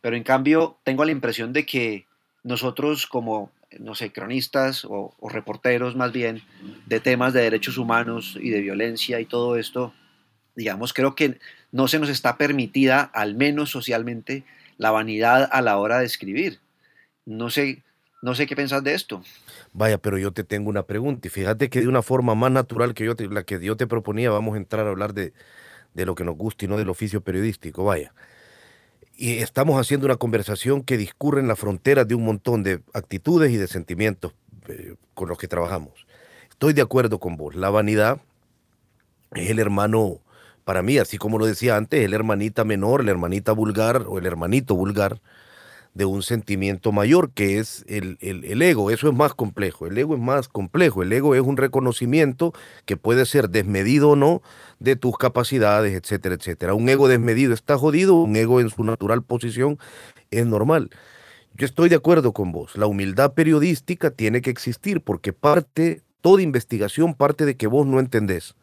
[0.00, 2.06] Pero en cambio tengo la impresión de que
[2.42, 6.42] nosotros como, no sé, cronistas o, reporteros más bien
[6.86, 9.92] de temas de derechos humanos y de violencia y todo esto,
[10.56, 11.38] digamos, creo que
[11.72, 14.44] no se nos está permitida, al menos socialmente,
[14.76, 16.58] la vanidad a la hora de escribir.
[17.26, 17.82] No sé,
[18.22, 19.22] no sé qué pensás de esto.
[19.72, 22.94] Vaya, pero yo te tengo una pregunta y fíjate que de una forma más natural
[22.94, 25.32] que yo te, la que yo te proponía, vamos a entrar a hablar de,
[25.94, 28.12] lo que nos gusta y no del oficio periodístico, vaya.
[29.16, 33.52] Y estamos haciendo una conversación que discurre en la frontera de un montón de actitudes
[33.52, 34.34] y de sentimientos
[34.68, 36.06] eh, con los que trabajamos.
[36.50, 38.20] Estoy de acuerdo con vos, la vanidad
[39.34, 40.20] es el hermano,
[40.64, 44.26] para mí, así como lo decía antes, el hermanita menor, la hermanita vulgar o el
[44.26, 45.20] hermanito vulgar
[45.94, 48.16] de un sentimiento mayor, que es el,
[48.62, 48.90] ego.
[48.90, 49.86] Eso es más complejo.
[49.86, 51.02] El ego es más complejo.
[51.02, 52.52] El ego es un reconocimiento
[52.84, 54.42] que puede ser desmedido o no
[54.78, 56.74] de tus capacidades, etcétera, etcétera.
[56.74, 59.78] Un ego desmedido está jodido, un ego en su natural posición
[60.30, 60.90] es normal.
[61.54, 62.76] Yo estoy de acuerdo con vos.
[62.76, 67.98] La humildad periodística tiene que existir porque parte, toda investigación parte de que vos no
[67.98, 68.54] entendés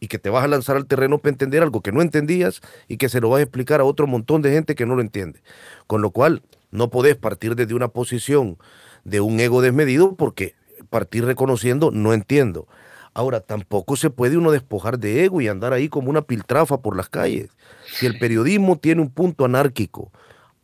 [0.00, 2.98] y que te vas a lanzar al terreno para entender algo que no entendías y
[2.98, 5.40] que se lo vas a explicar a otro montón de gente que no lo entiende.
[5.86, 6.42] Con lo cual,
[6.74, 8.58] no podés partir desde una posición
[9.04, 10.56] de un ego desmedido porque
[10.90, 12.66] partir reconociendo no entiendo.
[13.14, 16.96] Ahora, tampoco se puede uno despojar de ego y andar ahí como una piltrafa por
[16.96, 17.50] las calles.
[17.86, 20.10] Si el periodismo tiene un punto anárquico,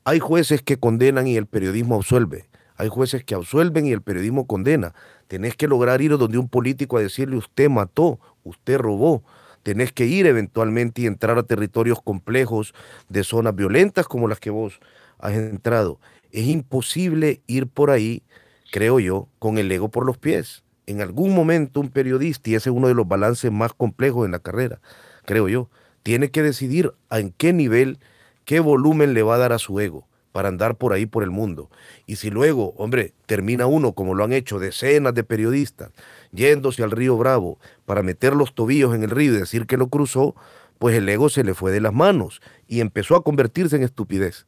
[0.02, 2.48] hay jueces que condenan y el periodismo absuelve.
[2.76, 4.94] Hay jueces que absuelven y el periodismo condena.
[5.28, 9.22] Tenés que lograr ir donde un político a decirle usted mató, usted robó.
[9.62, 12.74] tenés que ir eventualmente y entrar a territorios complejos
[13.08, 14.80] de zonas violentas como las que vos
[15.22, 16.00] has entrado.
[16.32, 18.22] Es imposible ir por ahí,
[18.70, 20.62] creo yo, con el ego por los pies.
[20.86, 24.32] En algún momento un periodista, y ese es uno de los balances más complejos en
[24.32, 24.80] la carrera,
[25.24, 25.68] creo yo,
[26.02, 27.98] tiene que decidir en qué nivel,
[28.44, 31.30] qué volumen le va a dar a su ego para andar por ahí por el
[31.30, 31.70] mundo.
[32.06, 35.90] Y si luego, hombre, termina uno, como lo han hecho decenas de periodistas,
[36.32, 39.88] yéndose al río Bravo para meter los tobillos en el río y decir que lo
[39.88, 40.34] cruzó,
[40.78, 44.46] pues el ego se le fue de las manos y empezó a convertirse en estupidez.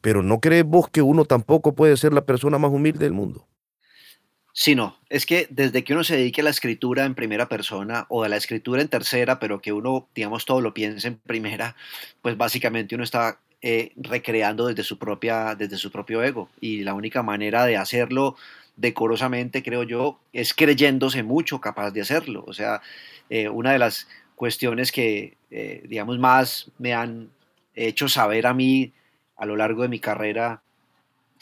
[0.00, 3.46] Pero ¿no crees vos que uno tampoco puede ser la persona más humilde del mundo?
[4.52, 8.06] Sí, no, es que desde que uno se dedique a la escritura en primera persona
[8.08, 11.76] o a la escritura en tercera, pero que uno, digamos, todo lo piense en primera,
[12.20, 16.48] pues básicamente uno está eh, recreando desde su, propia, desde su propio ego.
[16.60, 18.36] Y la única manera de hacerlo
[18.76, 22.44] decorosamente, creo yo, es creyéndose mucho capaz de hacerlo.
[22.46, 22.82] O sea,
[23.28, 27.30] eh, una de las cuestiones que, eh, digamos, más me han
[27.74, 28.92] hecho saber a mí
[29.40, 30.62] a lo largo de mi carrera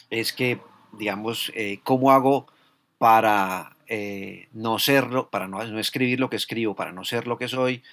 [0.09, 0.59] es que,
[0.93, 1.51] digamos,
[1.83, 2.47] cómo hago
[2.97, 3.75] para
[4.53, 7.83] no serlo, para no, no, escribir lo que escribo, para no ser lo que soy,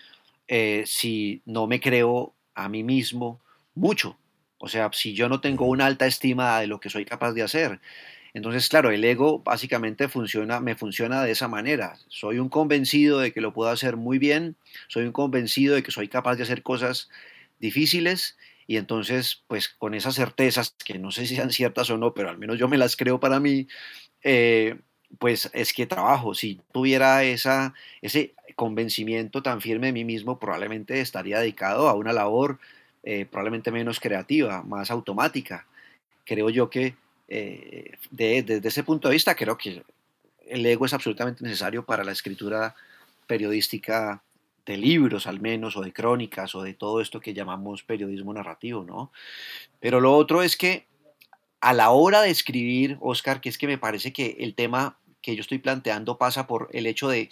[0.87, 3.41] si no me creo a mí mismo
[3.75, 4.17] mucho.
[4.59, 7.43] O sea, si yo no tengo una alta estima de lo que soy capaz de
[7.43, 7.81] hacer.
[8.33, 11.99] Entonces, claro, el ego básicamente funciona, me funciona de esa manera.
[12.09, 14.57] Soy un convencido de que lo puedo hacer muy bien,
[14.89, 17.09] soy un convencido de que soy capaz de hacer cosas
[17.59, 22.15] difíciles y entonces, pues con esas certezas, que no sé si sean ciertas o no,
[22.15, 23.69] pero al menos yo me las creo para mí,
[24.23, 24.79] eh,
[25.19, 26.35] pues es que trabajo.
[26.35, 32.13] Si tuviera esa, ese convencimiento tan firme de mí mismo, probablemente estaría dedicado a una
[32.13, 32.59] labor
[33.05, 35.67] eh, probablemente menos creativa, más automática.
[36.25, 36.97] Creo yo que
[37.29, 39.85] eh, desde ese punto de vista, creo que
[40.49, 42.75] el ego es absolutamente necesario para la escritura
[43.29, 44.23] periodística
[44.67, 48.85] de libros al menos, o de crónicas, o de todo esto que llamamos periodismo narrativo,
[48.85, 49.13] ¿no?
[49.81, 50.87] Pero lo otro es que
[51.61, 55.35] a la hora de escribir, Oscar, que es que me parece que el tema que
[55.35, 57.31] yo estoy planteando pasa por el hecho de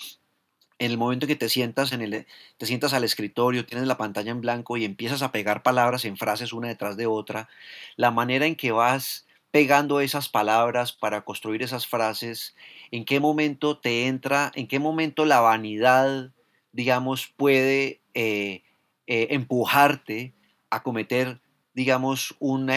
[0.81, 4.33] en el momento que te sientas, en el, te sientas al escritorio, tienes la pantalla
[4.33, 7.49] en blanco y empiezas a pegar palabras en frases una detrás de otra,
[7.97, 12.57] la manera en que vas pegando esas palabras para construir esas frases,
[12.90, 16.33] en qué momento te entra, en qué momento la vanidad,
[16.75, 18.63] digamos, puede eh,
[19.07, 20.35] eh, empujarte
[20.71, 21.41] a cometer,
[21.73, 22.69] digamos, un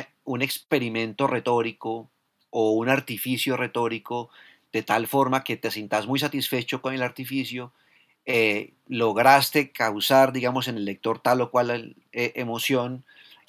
[0.42, 2.10] experimento retórico
[2.52, 4.30] o un artificio retórico
[4.72, 7.74] de tal forma que te sientas muy satisfecho con el artificio
[8.26, 13.04] eh, lograste causar, digamos, en el lector tal o cual emoción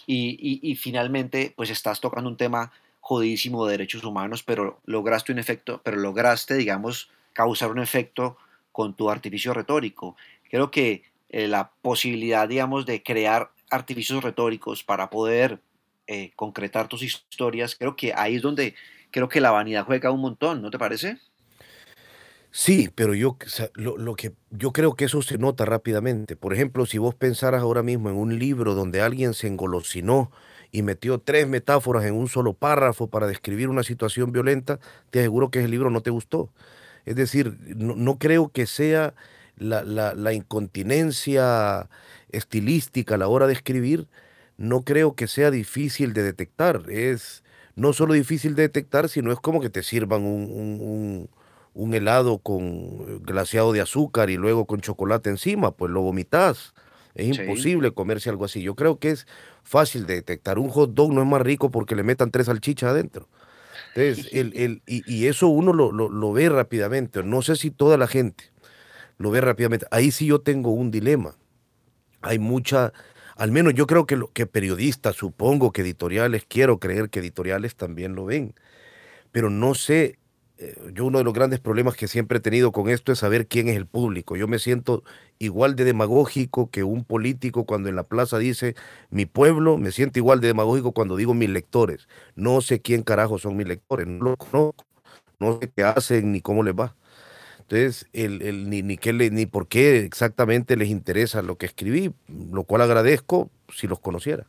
[0.07, 5.83] y, finalmente, pues estás tocando un tema jodidísimo de derechos humanos, pero lograste un efecto,
[5.85, 8.39] pero lograste, digamos, causar un efecto
[8.79, 10.17] con tu artificio retórico.
[10.51, 15.61] Creo que eh, la posibilidad, digamos, de crear artificios retóricos para poder
[16.37, 18.75] concretar tus historias, creo que ahí es donde
[19.11, 21.19] creo que la vanidad juega un montón, ¿no te parece?
[22.51, 23.37] Sí, pero yo,
[23.75, 26.35] lo, que, yo creo que eso se nota rápidamente.
[26.35, 30.31] Por ejemplo, si vos pensaras ahora mismo en un libro donde alguien se engolosinó
[30.73, 34.81] y metió tres metáforas en un solo párrafo para describir una situación violenta,
[35.11, 36.51] te aseguro que ese libro no te gustó.
[37.05, 39.15] Es decir, no, creo que sea
[39.59, 41.89] la, la, incontinencia
[42.31, 44.09] estilística a la hora de escribir,
[44.57, 46.83] no creo que sea difícil de detectar.
[46.91, 47.45] Es
[47.77, 51.29] no solo difícil de detectar, sino es como que te sirvan un
[51.79, 56.75] un helado con glaseado de azúcar y luego con chocolate encima, pues lo vomitas.
[57.15, 58.63] Es imposible comerse algo así.
[58.63, 59.29] Yo creo que es
[59.63, 60.59] fácil de detectar.
[60.59, 63.29] Un hot dog no es más rico porque le metan tres salchichas adentro.
[63.95, 67.23] Entonces, el, el, y, eso uno lo, lo, ve rápidamente.
[67.23, 68.51] No sé si toda la gente
[69.19, 69.87] lo ve rápidamente.
[69.91, 71.37] Ahí sí yo tengo un dilema.
[72.23, 72.93] Hay mucha,
[73.37, 77.77] al menos yo creo que, lo, que periodistas, supongo que editoriales, quiero creer que editoriales
[77.77, 78.55] también lo ven.
[79.33, 80.19] Pero no sé
[80.61, 83.47] eh, yo uno de los grandes problemas que siempre he tenido con esto es saber
[83.47, 84.37] quién es el público.
[84.37, 85.05] Yo me siento
[85.39, 88.75] igual de demagógico que un político cuando en la plaza dice
[89.11, 92.09] mi pueblo, me siento igual de demagógico cuando digo mis lectores.
[92.35, 94.85] No sé quién carajo son mis lectores, no los conozco,
[95.39, 96.97] no sé qué hacen ni cómo les va.
[97.69, 102.65] Entonces, el, ni, ni, qué ni por qué exactamente les interesa lo que escribí, lo
[102.65, 104.47] cual agradezco si los conociera.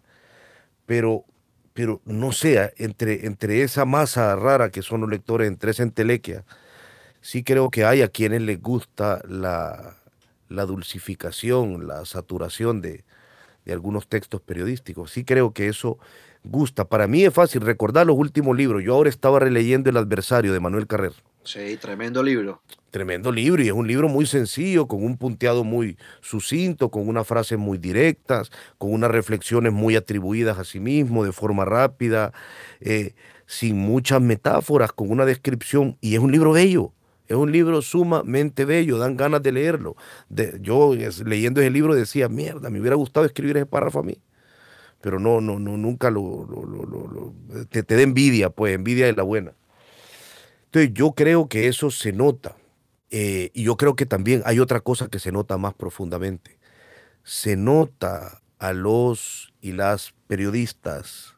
[0.86, 1.26] Pero
[1.80, 6.44] pero no sea, entre, entre esa masa rara que son los lectores, entre esa entelequia,
[7.22, 9.96] sí creo que hay a quienes les gusta la,
[10.50, 13.06] dulcificación, la saturación de,
[13.72, 15.12] algunos textos periodísticos.
[15.12, 16.00] Sí creo que eso
[16.44, 16.84] gusta.
[16.84, 18.84] Para mí es fácil recordar los últimos libros.
[18.84, 21.14] Yo ahora estaba releyendo El adversario de Manuel Carrer.
[21.50, 22.62] Sí, tremendo libro.
[22.92, 27.26] Tremendo libro y es un libro muy sencillo, con un punteado muy sucinto, con unas
[27.26, 32.34] frases muy directas, con unas reflexiones muy atribuidas a sí mismo, de forma rápida,
[32.82, 33.16] eh,
[33.48, 35.98] sin muchas metáforas, con una descripción.
[36.02, 36.94] Y es un libro bello,
[37.28, 39.96] es un libro sumamente bello, dan ganas de leerlo.
[40.30, 40.94] De, yo
[41.26, 44.22] leyendo ese libro decía, mierda, me hubiera gustado escribir ese párrafo a mí
[45.02, 46.46] pero no, no, no nunca lo,
[47.70, 49.54] te, te da envidia, pues envidia es la buena.
[50.70, 52.56] Entonces yo creo que eso se nota.
[53.10, 56.60] Eh, y yo creo que también hay otra cosa que se nota más profundamente.
[57.24, 61.38] Se nota a los y las periodistas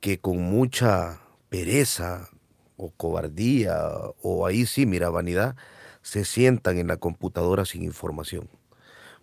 [0.00, 2.28] que con mucha pereza
[2.76, 3.80] o cobardía
[4.20, 5.56] o ahí sí, mira, vanidad,
[6.02, 8.50] se sientan en la computadora sin información.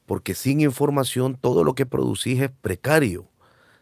[0.07, 3.29] Porque sin información todo lo que producís es precario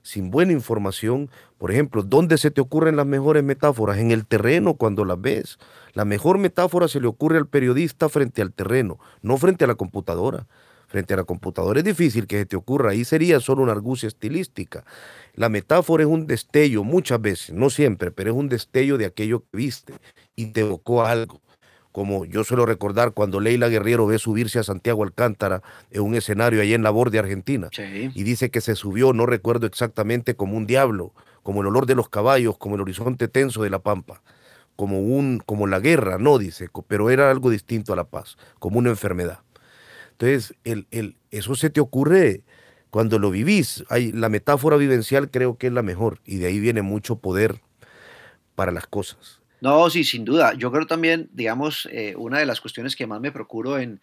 [0.03, 1.29] sin buena información,
[1.61, 3.99] por ejemplo, ¿dónde se te ocurren las mejores metáforas?
[3.99, 5.59] En el terreno cuando las ves.
[5.93, 9.75] La mejor metáfora se le ocurre al periodista frente al terreno, no frente a la
[9.75, 10.47] computadora.
[10.87, 14.07] Frente a la computadora es difícil que se te ocurra, ahí sería solo una argucia
[14.07, 14.85] estilística.
[15.35, 19.41] La metáfora es un destello, muchas veces, no siempre, pero es un destello de aquello
[19.41, 19.93] que viste
[20.35, 21.41] y te evocó algo
[21.91, 26.61] como yo suelo recordar cuando Leila Guerrero ve subirse a Santiago Alcántara en un escenario
[26.61, 27.69] allí en la borde Argentina.
[28.15, 31.95] Y dice que se subió, no recuerdo exactamente, como un diablo, como el olor de
[31.95, 34.21] los caballos, como el horizonte tenso de la pampa,
[34.75, 38.79] como, un, como la guerra, no dice, pero era algo distinto a la paz, como
[38.79, 39.39] una enfermedad.
[40.11, 42.43] Entonces, el, el, eso se te ocurre
[42.91, 43.83] cuando lo vivís.
[43.89, 47.61] Hay, la metáfora vivencial creo que es la mejor y de ahí viene mucho poder
[48.55, 49.41] para las cosas.
[49.61, 50.53] No, sí, sin duda.
[50.53, 54.01] Yo creo también, digamos, eh, una de las cuestiones que más me procuro en,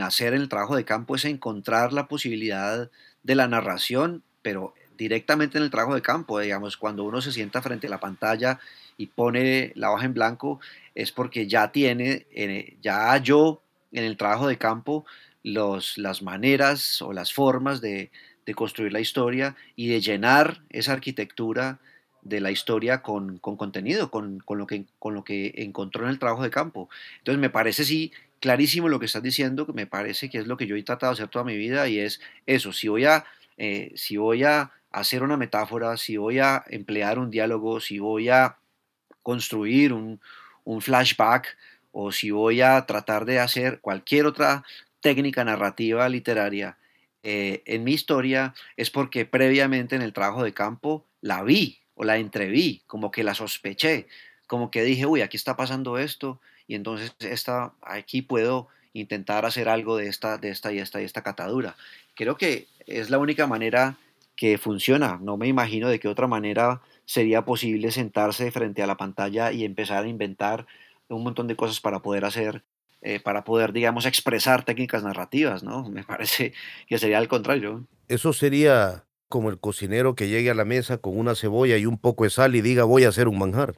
[0.00, 2.90] hacer en el trabajo de campo es encontrar la posibilidad
[3.22, 7.60] de la narración, pero directamente en el trabajo de campo, digamos, cuando uno se sienta
[7.60, 8.60] frente a la pantalla
[8.96, 10.60] y pone la hoja en blanco,
[10.94, 13.60] es porque ya tiene, eh, ya yo
[13.90, 15.04] en el trabajo de campo
[15.42, 18.10] las maneras o las formas de,
[18.54, 21.78] construir la historia y de llenar esa arquitectura
[22.20, 26.42] de la historia con, contenido, con, lo que, con lo que encontró en el trabajo
[26.42, 26.90] de campo.
[27.18, 30.56] Entonces me parece sí clarísimo lo que estás diciendo, que me parece que es lo
[30.56, 33.24] que yo he tratado de hacer toda mi vida y es eso, si voy a,
[33.56, 38.28] eh, si voy a hacer una metáfora, si voy a emplear un diálogo, si voy
[38.28, 38.56] a
[39.22, 40.20] construir un,
[40.80, 41.56] flashback
[41.90, 44.64] o si voy a tratar de hacer cualquier otra
[45.00, 46.78] técnica narrativa literaria
[47.22, 52.04] eh, en mi historia, es porque previamente en el trabajo de campo la vi, o
[52.04, 54.06] la entreví, como que la sospeché,
[54.46, 59.68] como que dije, uy, aquí está pasando esto, y entonces esta, aquí puedo intentar hacer
[59.68, 61.76] algo de esta, de esta y esta y esta catadura.
[62.14, 63.96] Creo que es la única manera
[64.42, 65.20] que funciona.
[65.22, 69.64] No me imagino de qué otra manera sería posible sentarse frente a la pantalla y
[69.64, 70.66] empezar a inventar
[71.06, 72.64] un montón de cosas para poder hacer,
[73.02, 75.88] eh, para poder, digamos, expresar técnicas narrativas, ¿no?
[75.88, 76.54] Me parece
[76.88, 77.86] que sería al contrario.
[78.08, 81.96] Eso sería como el cocinero que llegue a la mesa con una cebolla y un
[81.96, 83.76] poco de sal y diga voy a hacer un manjar.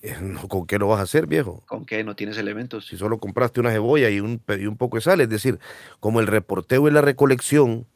[0.00, 0.14] Eh,
[0.48, 1.64] ¿Con qué lo vas a hacer, viejo?
[1.66, 2.04] ¿Con qué?
[2.04, 2.86] No tienes elementos.
[2.86, 5.58] Si solo compraste una cebolla y un, un poco de sal, es decir,
[5.98, 7.88] como el reporteo y la recolección,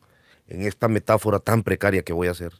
[0.50, 2.52] en esta metáfora tan precaria que voy a hacer,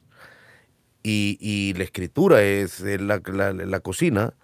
[1.03, 4.35] y, la escritura es la, la, cocina,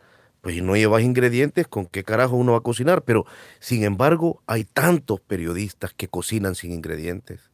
[0.41, 3.03] pues no llevas ingredientes, ¿con qué carajo uno va a cocinar?
[3.03, 3.25] Pero,
[3.59, 7.51] sin embargo, hay tantos periodistas que cocinan sin ingredientes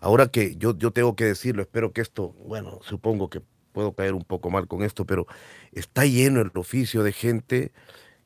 [0.00, 4.14] Ahora que yo, yo tengo que decirlo, espero que esto, bueno, supongo que puedo caer
[4.14, 5.26] un poco mal con esto, pero
[5.72, 7.72] está lleno el oficio de gente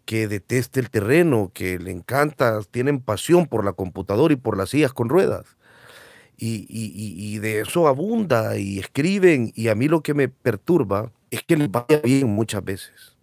[0.04, 4.70] que deteste el terreno, que le encanta, tienen pasión por la computadora y por las
[4.70, 5.56] sillas con ruedas.
[6.44, 11.44] Y, y, de eso abunda y escriben y a mí lo que me perturba es
[11.44, 13.16] que les vaya bien muchas veces,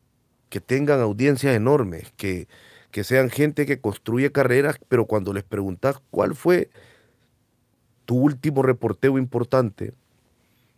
[0.48, 2.48] que tengan audiencias enormes, que,
[2.92, 6.70] que sean gente que construye carreras, pero cuando les preguntas cuál fue
[8.06, 9.92] tu último reporteo importante,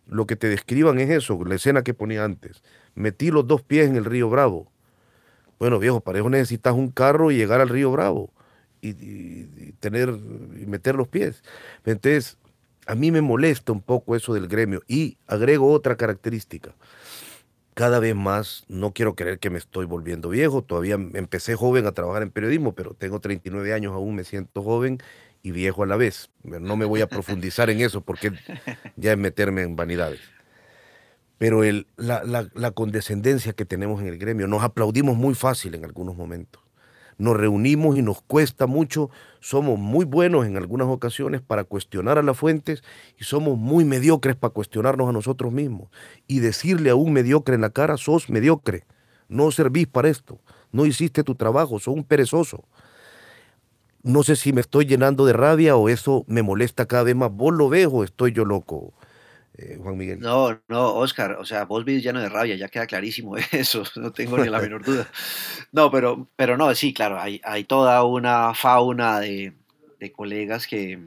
[0.08, 2.64] lo que te describan es eso, la escena que ponía antes.
[2.96, 4.66] Metí los dos pies en el río Bravo.
[5.60, 8.32] Bueno, viejo, para eso necesitas un carro y llegar al río Bravo
[8.82, 11.42] y, tener y meter los pies.
[11.84, 12.36] Entonces,
[12.86, 16.74] a mí me molesta un poco eso del gremio y agrego otra característica.
[17.74, 21.92] Cada vez más, no quiero creer que me estoy volviendo viejo, todavía empecé joven a
[21.92, 24.98] trabajar en periodismo, pero tengo 39 años, aún me siento joven
[25.42, 26.30] y viejo a la vez.
[26.42, 28.32] No me voy a profundizar en eso porque
[28.96, 30.20] ya es meterme en vanidades.
[31.38, 35.84] Pero el, la, la, condescendencia que tenemos en el gremio, nos aplaudimos muy fácil en
[35.84, 36.61] algunos momentos.
[37.22, 39.08] Nos reunimos y nos cuesta mucho,
[39.38, 42.82] somos muy buenos en algunas ocasiones para cuestionar a las fuentes
[43.16, 45.88] y somos muy mediocres para cuestionarnos a nosotros mismos.
[46.26, 48.86] Y decirle a un mediocre en la cara, sos mediocre,
[49.28, 50.40] no servís para esto,
[50.72, 52.64] no hiciste tu trabajo, sos un perezoso.
[54.02, 57.30] No sé si me estoy llenando de rabia o eso me molesta cada vez más.
[57.30, 58.94] ¿Vos lo ves o estoy yo loco?
[59.62, 60.18] Eh, Juan Miguel.
[60.20, 64.12] No, no, Oscar, o sea, vos vivís lleno de rabia, ya queda clarísimo eso, no
[64.12, 65.08] tengo ni la menor duda.
[65.72, 69.52] No, pero, pero no, sí, claro, hay, hay toda una fauna de,
[70.00, 70.98] de colegas que,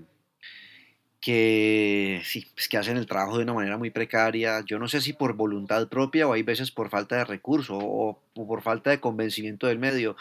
[1.20, 4.64] que, sí, pues que hacen el trabajo de una manera muy precaria.
[4.66, 8.20] Yo no sé si por voluntad propia o hay veces por falta de recursos o,
[8.36, 10.16] o por falta de convencimiento del medio,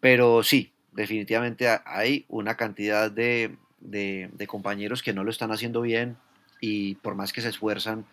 [0.00, 5.80] pero sí, definitivamente hay una cantidad de, de, de compañeros que no lo están haciendo
[5.80, 6.16] bien
[6.62, 8.06] y por más que se esfuerzan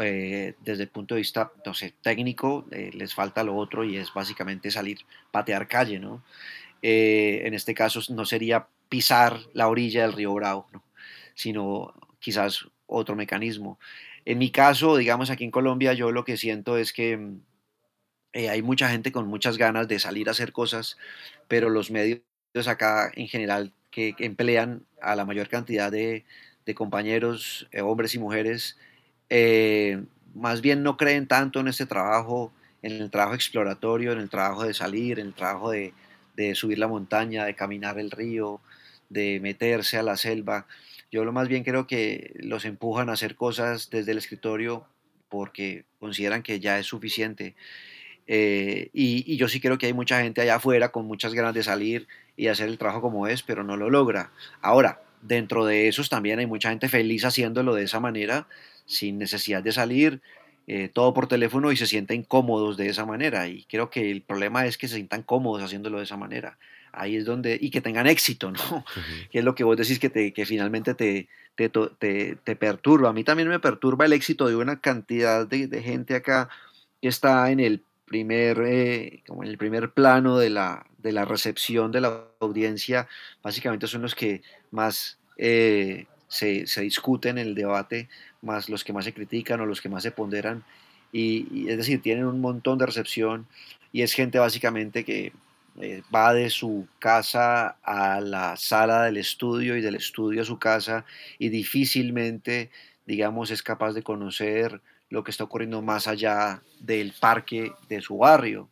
[0.00, 3.98] eh, desde el punto de vista, no sé, técnico, eh, les falta lo otro y
[3.98, 6.24] es básicamente salir, patear calle, ¿no?
[6.82, 10.82] Eh, en este caso no sería pisar la orilla del río Bravo, ¿no?
[11.34, 13.78] sino quizás otro mecanismo.
[14.24, 17.18] En mi caso, digamos aquí en Colombia, yo lo que siento es que
[18.32, 20.96] eh, hay mucha gente con muchas ganas de salir a hacer cosas,
[21.48, 22.22] pero los medios
[22.66, 26.24] acá en general que emplean a la mayor cantidad de,
[26.66, 28.76] de compañeros, eh, hombres y mujeres,
[29.30, 30.02] eh,
[30.34, 32.52] más bien no creen tanto en este trabajo,
[32.82, 35.92] en el trabajo exploratorio, en el trabajo de salir, en el trabajo de,
[36.36, 38.60] de subir la montaña, de caminar el río,
[39.08, 40.66] de meterse a la selva.
[41.10, 44.86] Yo lo más bien creo que los empujan a hacer cosas desde el escritorio
[45.28, 47.54] porque consideran que ya es suficiente.
[48.26, 51.52] Eh, y, y, yo sí creo que hay mucha gente allá afuera con muchas ganas
[51.52, 54.32] de salir y hacer el trabajo como es, pero no lo logra.
[54.62, 58.46] Ahora, dentro de esos también hay mucha gente feliz haciéndolo de esa manera,
[58.84, 60.20] sin necesidad de salir,
[60.66, 63.48] eh, todo por teléfono y se sienten cómodos de esa manera.
[63.48, 66.58] Y creo que el problema es que se sientan cómodos haciéndolo de esa manera.
[66.92, 68.60] Ahí es donde, y que tengan éxito, ¿no?
[68.70, 69.28] Uh -huh.
[69.30, 73.08] Que es lo que vos decís que, te, que finalmente te, te, te, te, perturba.
[73.08, 76.48] A mí también me perturba el éxito de una cantidad de, de gente acá
[77.02, 81.24] que está en el primer, eh, como en el primer plano de la, de la
[81.24, 83.06] recepción de la audiencia.
[83.42, 84.42] Básicamente son los que
[84.72, 88.08] más eh, se, se, discuten en el debate,
[88.42, 90.64] más los que más se critican o los que más se ponderan.
[91.12, 93.46] Y, es decir, tienen un montón de recepción
[93.92, 95.32] y es gente básicamente que
[95.80, 100.58] eh, va de su casa a la sala del estudio y del estudio a su
[100.58, 101.04] casa
[101.38, 102.70] y difícilmente,
[103.06, 104.80] digamos, es capaz de conocer
[105.10, 108.70] lo que está ocurriendo más allá del parque de su barrio.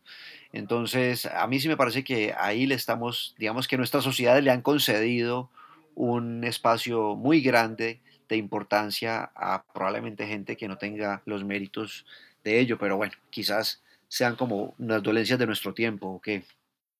[0.53, 4.51] Entonces, a mí sí me parece que ahí le estamos, digamos que nuestras sociedades le
[4.51, 5.49] han concedido
[5.95, 7.99] un espacio muy grande
[8.29, 12.05] de importancia a probablemente gente que no tenga los méritos
[12.43, 16.43] de ello, pero bueno, quizás sean como las dolencias de nuestro tiempo, ¿o qué?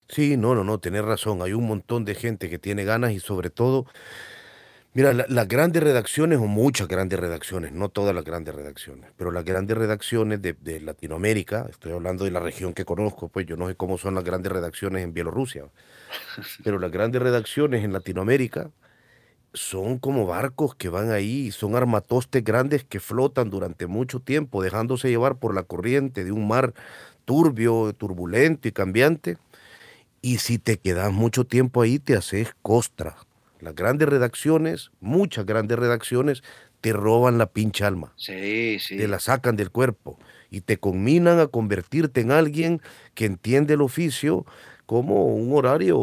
[0.08, 1.42] Sí, no, no, no, tenés razón.
[1.44, 3.86] Hay un montón de gente que tiene ganas y sobre todo,
[4.94, 9.32] mira, la, las grandes redacciones o muchas grandes redacciones, no todas las grandes redacciones, pero
[9.32, 13.58] las grandes redacciones de, de, Latinoamérica, estoy hablando de la región que conozco, pues yo
[13.58, 15.66] no sé cómo son las grandes redacciones en Bielorrusia,
[16.64, 18.72] pero las grandes redacciones en Latinoamérica
[19.54, 25.10] son como barcos que van ahí, son armatostes grandes que flotan durante mucho tiempo, dejándose
[25.10, 26.74] llevar por la corriente de un mar
[27.26, 29.38] turbio, turbulento y cambiante.
[30.22, 33.18] Y si te quedas mucho tiempo ahí, te haces costra.
[33.64, 36.44] Las grandes redacciones, muchas grandes redacciones,
[36.82, 38.14] te roban la pincha alma.
[38.18, 38.98] Sí, sí.
[38.98, 42.82] Te la sacan del cuerpo y te combinan a convertirte en alguien
[43.16, 44.46] que entiende el oficio
[44.86, 45.98] como un horario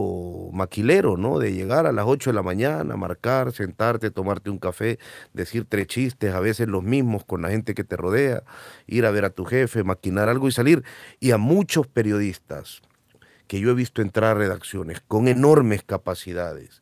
[0.52, 1.38] maquilero, ¿no?
[1.38, 4.98] De llegar a las 8 de la mañana, marcar, sentarte, tomarte un café,
[5.34, 8.42] decir tres chistes, a veces los mismos con la gente que te rodea,
[8.86, 10.82] ir a ver a tu jefe, maquinar algo y salir.
[11.20, 12.80] Y a muchos periodistas
[13.46, 16.80] que yo he visto entrar a redacciones con enormes capacidades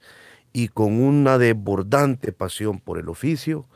[0.53, 3.67] y con una desbordante pasión por el oficio,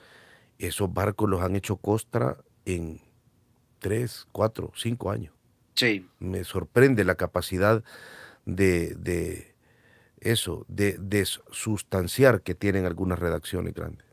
[0.59, 3.01] esos barcos los han hecho costra en
[3.79, 5.35] tres, cuatro, cinco años.
[5.75, 6.07] Sí.
[6.19, 7.83] Me sorprende la capacidad
[8.45, 9.55] de, de
[10.21, 14.07] eso, de, de, sustanciar que tienen algunas redacciones grandes.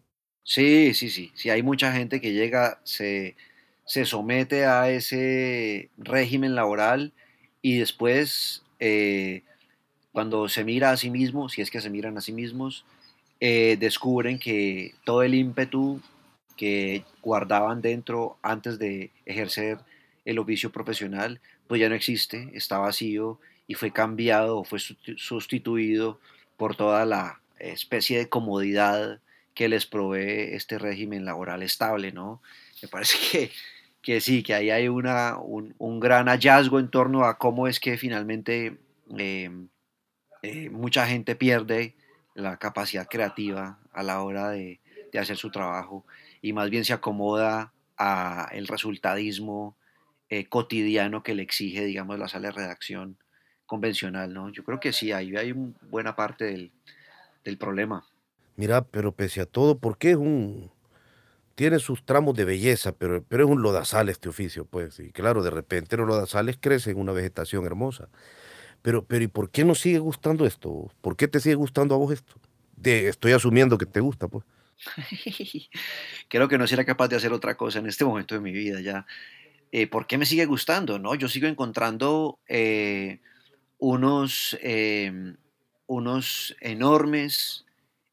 [0.43, 1.31] Sí, sí, sí.
[1.35, 3.35] Sí, hay mucha gente que llega, se,
[3.85, 7.13] se somete a ese régimen laboral
[7.61, 9.43] y después, eh,
[10.11, 12.85] cuando se mira a sí mismo, si es que se miran a sí mismos,
[13.39, 16.01] eh, descubren que todo el ímpetu
[16.57, 19.77] que guardaban dentro antes de ejercer
[20.25, 26.19] el oficio profesional, pues ya no existe, está vacío y fue cambiado o fue sustituido
[26.57, 29.19] por toda la especie de comodidad
[29.53, 32.41] que les provee este régimen laboral estable, ¿no?
[32.81, 33.51] Me parece que,
[34.01, 37.79] que sí, que ahí hay una, un, un, gran hallazgo en torno a cómo es
[37.79, 38.77] que finalmente
[39.17, 39.49] eh,
[40.41, 41.95] eh, mucha gente pierde
[42.33, 44.79] la capacidad creativa a la hora de,
[45.19, 46.05] hacer su trabajo
[46.41, 49.75] y más bien se acomoda a el resultadismo
[50.29, 53.17] eh, cotidiano que le exige, digamos, la sala de redacción
[53.65, 54.49] convencional, ¿no?
[54.49, 55.53] Yo creo que sí, ahí hay
[55.89, 56.71] buena parte del,
[57.57, 58.05] problema.
[58.55, 60.71] Mira, pero pese a todo, ¿por qué es un...
[61.55, 64.99] Tiene sus tramos de belleza, pero, pero es un lodazal este oficio, pues.
[64.99, 68.07] Y claro, de repente los lodazales crecen en una vegetación hermosa.
[68.81, 70.91] Pero, pero ¿y por qué nos sigue gustando esto?
[71.01, 72.35] ¿Por qué te sigue gustando a vos esto?
[72.81, 74.45] estoy asumiendo que te gusta, pues.
[76.29, 78.79] Creo que no será capaz de hacer otra cosa en este momento de mi vida
[78.79, 79.05] ya.
[79.71, 80.97] Eh, ¿Por qué me sigue gustando?
[80.97, 83.19] No, yo sigo encontrando eh,
[83.77, 85.35] unos, em,
[85.87, 87.65] unos enormes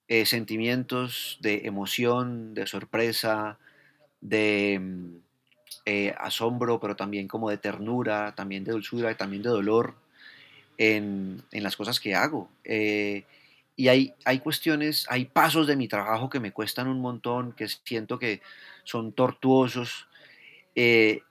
[0.09, 3.59] eh, sentimientos de emoción, de sorpresa,
[4.21, 4.81] de
[5.85, 9.95] eh, asombro, pero también como de ternura, también de dulzura y también de dolor
[10.79, 12.51] en, las cosas que hago.
[12.65, 13.25] Eh,
[13.77, 17.69] y hay, hay cuestiones, hay pasos de mi trabajo que me cuestan un montón, que
[17.69, 18.41] siento que
[18.85, 20.09] son tortuosos,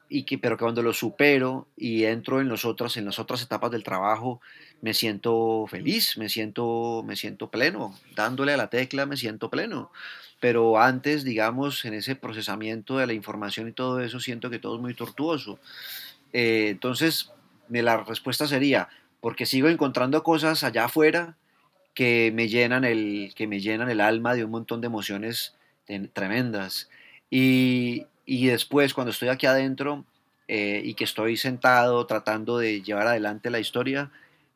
[0.10, 3.42] y que, pero que cuando los supero y entro en, los otros, en las otras
[3.42, 4.42] etapas del trabajo,
[4.82, 9.92] me siento feliz, me siento, me siento pleno, dándole a la tecla me siento pleno.
[10.40, 14.76] Pero antes, digamos, en ese procesamiento de la información y todo eso, siento que todo
[14.76, 15.60] es muy tortuoso.
[16.34, 17.32] Eh, entonces,
[17.70, 18.90] la respuesta sería,
[19.26, 21.36] porque sigo encontrando cosas allá afuera
[21.96, 25.56] que me llenan el, que me llenan el alma de un montón de emociones
[26.14, 26.92] tremendas.
[27.32, 30.06] Y, y después, cuando estoy aquí adentro
[30.48, 34.12] eh, y que estoy sentado tratando de llevar adelante la historia,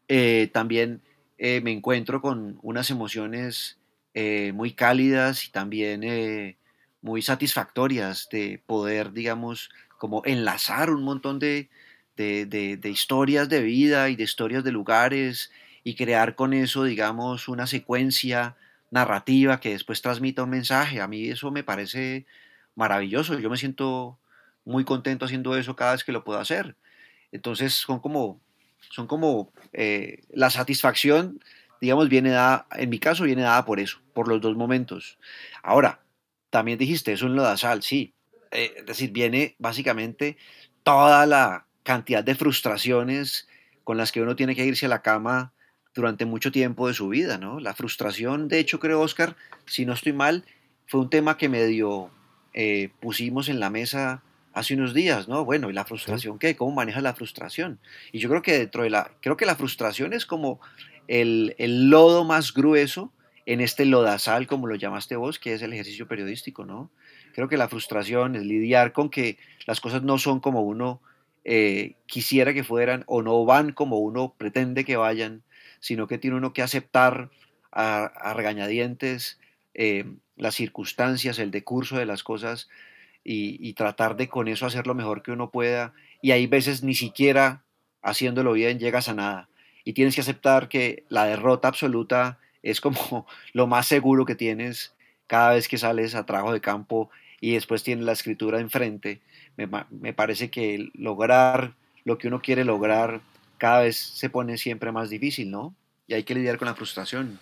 [0.07, 1.01] eh, también
[1.39, 3.80] eh, me encuentro con unas emociones
[4.13, 6.55] eh, muy cálidas y también
[7.01, 11.70] muy satisfactorias de poder, digamos, como enlazar un montón de,
[12.20, 15.51] de, historias de vida y de historias de lugares
[15.84, 18.55] y crear con eso, digamos, una secuencia
[18.91, 20.99] narrativa que después transmita un mensaje.
[20.99, 22.26] A mí eso me parece
[22.76, 23.39] maravilloso.
[23.39, 24.20] Yo me siento
[24.65, 26.76] muy contento haciendo eso cada vez que lo puedo hacer.
[27.32, 28.41] Entonces son como
[28.91, 31.43] son como eh, la satisfacción,
[31.80, 35.20] digamos, viene dada, en mi caso viene dada por eso, por los dos momentos.
[35.61, 36.01] Ahora,
[36.49, 38.13] también dijiste eso en lo de sal, sí.
[38.51, 40.38] Eh, es decir, viene básicamente
[40.84, 43.48] toda la cantidad de frustraciones
[43.84, 45.54] con las que uno tiene que irse a la cama
[45.94, 47.60] durante mucho tiempo de su vida, ¿no?
[47.60, 50.46] La frustración, de hecho, creo, Oscar, si no estoy mal,
[50.88, 52.12] fue un tema que medio
[52.54, 54.22] eh, pusimos en la mesa
[54.54, 55.46] hace unos días, ¿no?
[55.46, 56.56] Bueno, ¿y la frustración qué?
[56.56, 57.80] ¿Cómo manejas la frustración?
[58.12, 60.60] Y yo creo que dentro de la, creo que la frustración es como
[61.08, 63.12] el, el lodo más grueso
[63.46, 66.92] en este lodazal, como lo llamaste vos, que es el ejercicio periodístico, ¿no?
[67.34, 71.02] Creo que la frustración es lidiar con que las cosas no son como uno
[71.46, 75.44] eh, quisiera que fueran o no van como uno pretende que vayan,
[75.80, 77.30] sino que tiene uno que aceptar
[77.72, 79.40] a, regañadientes
[79.74, 82.70] eh, las circunstancias, el decurso de las cosas
[83.24, 85.94] y, tratar de con eso hacer lo mejor que uno pueda.
[86.22, 87.64] Y hay veces ni siquiera
[88.02, 89.50] haciéndolo bien llegas a nada.
[89.84, 94.94] Y tienes que aceptar que la derrota absoluta es como lo más seguro que tienes
[95.28, 97.10] cada vez que sales a trabajo de campo
[97.40, 99.22] y después tienes la escritura enfrente.
[99.68, 101.74] Me, me parece que lograr
[102.05, 103.22] lo que uno quiere lograr
[103.57, 105.76] cada vez se pone siempre más difícil, ¿no?
[106.07, 107.39] Y hay que lidiar con la frustración.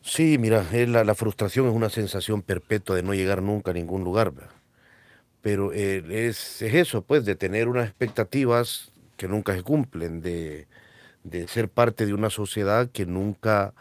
[0.00, 4.02] Sí, mira, la, la frustración es una sensación perpetua de no llegar nunca a ningún
[4.02, 4.32] lugar
[5.42, 10.66] pero eh, es, eso, pues, de tener unas expectativas que nunca se cumplen, de,
[11.48, 13.74] ser parte de una sociedad que nunca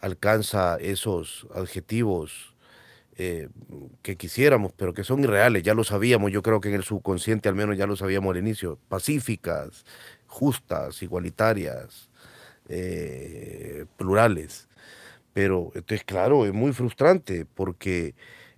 [0.00, 2.53] alcanza esos adjetivos
[3.16, 3.48] eh,
[4.02, 7.48] que quisiéramos, pero que son irreales, ya lo sabíamos, yo creo que en el subconsciente
[7.48, 9.84] al menos ya lo sabíamos al inicio, pacíficas,
[10.26, 12.10] justas, igualitarias,
[12.68, 14.68] eh, plurales.
[15.34, 18.14] Pero entonces, claro, es muy frustrante porque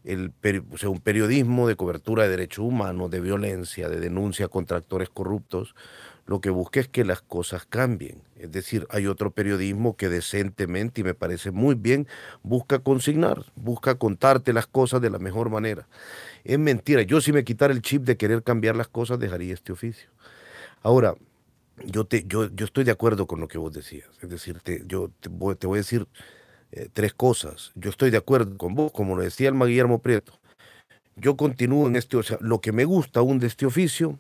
[0.07, 0.33] el,
[0.71, 5.09] o sea, un periodismo de cobertura de derechos humanos, de violencia, de denuncia contra actores
[5.09, 5.75] corruptos,
[6.27, 8.23] lo que busca es que las cosas cambien.
[8.37, 12.07] Es decir, hay otro periodismo que decentemente, y me parece muy bien,
[12.43, 15.89] busca consignar, busca contarte las cosas de la mejor manera.
[16.45, 19.73] Es mentira, yo si me quitara el chip de querer cambiar las cosas, dejaría este
[19.73, 20.11] oficio.
[20.83, 21.17] Ahora,
[21.85, 24.09] yo, te, yo, yo estoy de acuerdo con lo que vos decías.
[24.23, 26.07] Es decir, yo te voy, te voy a decir
[26.73, 27.73] eh, tres cosas.
[27.75, 30.39] Yo estoy de acuerdo con vos, como lo decía el Guillermo Prieto.
[31.17, 34.19] Yo continúo en este, o sea, lo que me gusta aún de este oficio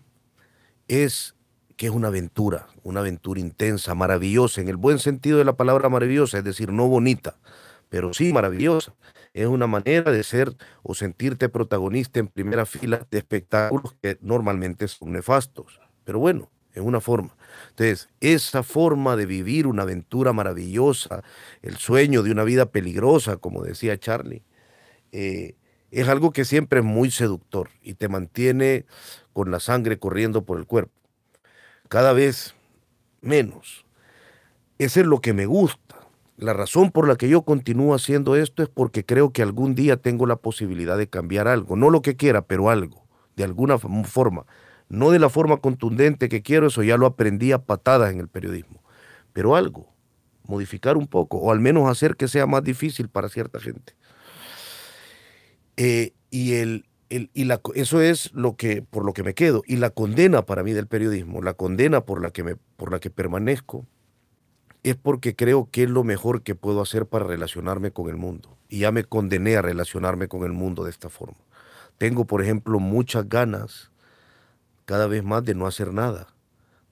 [0.88, 1.34] es
[1.76, 5.88] que es una aventura, una aventura intensa, maravillosa, en el buen sentido de la palabra
[5.90, 7.36] maravillosa, es decir, no bonita,
[7.90, 8.94] pero sí maravillosa.
[9.34, 14.88] Es una manera de ser o sentirte protagonista en primera fila de espectáculos que normalmente
[14.88, 15.78] son nefastos.
[16.04, 17.36] Pero bueno, es una forma.
[17.70, 21.24] Entonces, esa forma de vivir una aventura maravillosa,
[21.62, 24.44] el sueño de una vida peligrosa, como decía Charlie,
[25.12, 25.56] eh,
[25.90, 28.86] es algo que siempre es muy seductor y te mantiene
[29.32, 30.92] con la sangre corriendo por el cuerpo.
[31.88, 32.54] Cada vez
[33.20, 33.86] menos
[34.78, 35.96] Ese es lo que me gusta.
[36.36, 39.96] La razón por la que yo continúo haciendo esto es porque creo que algún día
[39.96, 43.06] tengo la posibilidad de cambiar algo, no lo que quiera, pero algo,
[43.36, 44.46] de alguna forma.
[44.88, 48.28] No de la forma contundente que quiero, eso ya lo aprendí a patadas en el
[48.28, 48.82] periodismo,
[49.32, 49.92] pero algo,
[50.44, 53.94] modificar un poco, o al menos hacer que sea más difícil para cierta gente.
[55.76, 59.62] Eh, y el, y la, eso es lo que, por lo que me quedo.
[59.66, 62.98] Y la condena para mí del periodismo, la condena por la que, me, por la
[62.98, 63.86] que permanezco,
[64.82, 68.56] es porque creo que es lo mejor que puedo hacer para relacionarme con el mundo.
[68.68, 71.38] Y ya me condené a relacionarme con el mundo de esta forma.
[71.98, 73.90] Tengo, por ejemplo, muchas ganas
[74.86, 76.28] cada vez más de no hacer nada,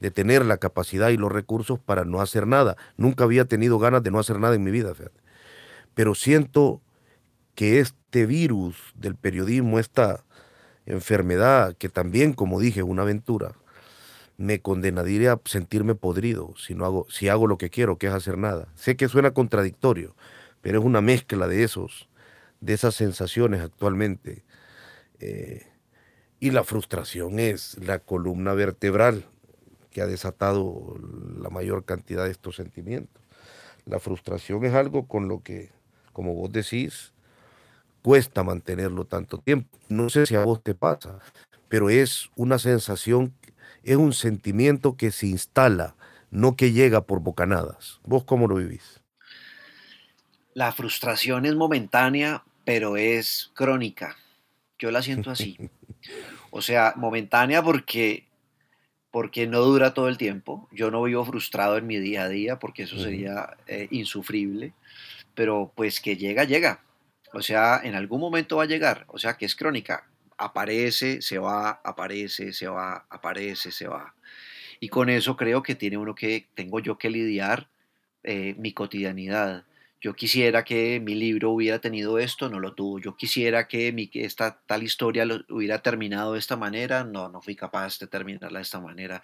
[0.00, 2.76] de tener la capacidad y los recursos para no hacer nada.
[2.98, 4.92] Nunca había tenido ganas de no hacer nada en mi vida,
[5.94, 6.82] pero siento
[7.54, 10.24] que este virus del periodismo, esta
[10.86, 13.54] enfermedad, que también, como dije, es una aventura,
[14.36, 18.12] me condenaría a sentirme podrido si, no hago, si hago lo que quiero, que es
[18.12, 18.68] hacer nada.
[18.74, 20.16] Sé que suena contradictorio,
[20.60, 22.08] pero es una mezcla de esos,
[22.60, 24.44] de esas sensaciones actualmente.
[25.20, 25.62] Eh,
[26.44, 29.24] y la frustración es la columna vertebral
[29.90, 30.94] que ha desatado
[31.40, 33.22] la mayor cantidad de estos sentimientos.
[33.86, 35.70] La frustración es algo con lo que,
[36.12, 37.14] como vos decís,
[38.02, 39.78] cuesta mantenerlo tanto tiempo.
[39.88, 41.18] No sé si a vos te pasa,
[41.70, 43.32] pero es una sensación,
[43.82, 45.96] es un sentimiento que se instala,
[46.30, 48.00] no que llega por bocanadas.
[48.04, 49.00] ¿Vos cómo lo vivís?
[50.52, 54.18] La frustración es momentánea, pero es crónica.
[54.78, 55.56] Yo la siento así.
[56.50, 58.26] O sea, momentánea porque
[59.14, 60.68] porque no dura todo el tiempo.
[60.72, 64.72] Yo no vivo frustrado en mi día a día porque eso sería eh, insufrible,
[65.36, 66.82] pero pues que llega, llega.
[67.32, 69.04] O sea, en algún momento va a llegar.
[69.06, 70.08] O sea, que es crónica.
[70.36, 74.16] Aparece, se va, aparece, se va, aparece, se va.
[74.80, 77.68] Y con eso creo que tiene uno que, tengo yo que lidiar
[78.24, 79.64] eh, mi cotidianidad.
[80.04, 82.98] Yo quisiera que mi libro hubiera tenido esto, no lo tuvo.
[82.98, 87.56] Yo quisiera que esta tal historia lo, hubiera terminado de esta manera, no, no fui
[87.56, 89.22] capaz de terminarla de esta manera.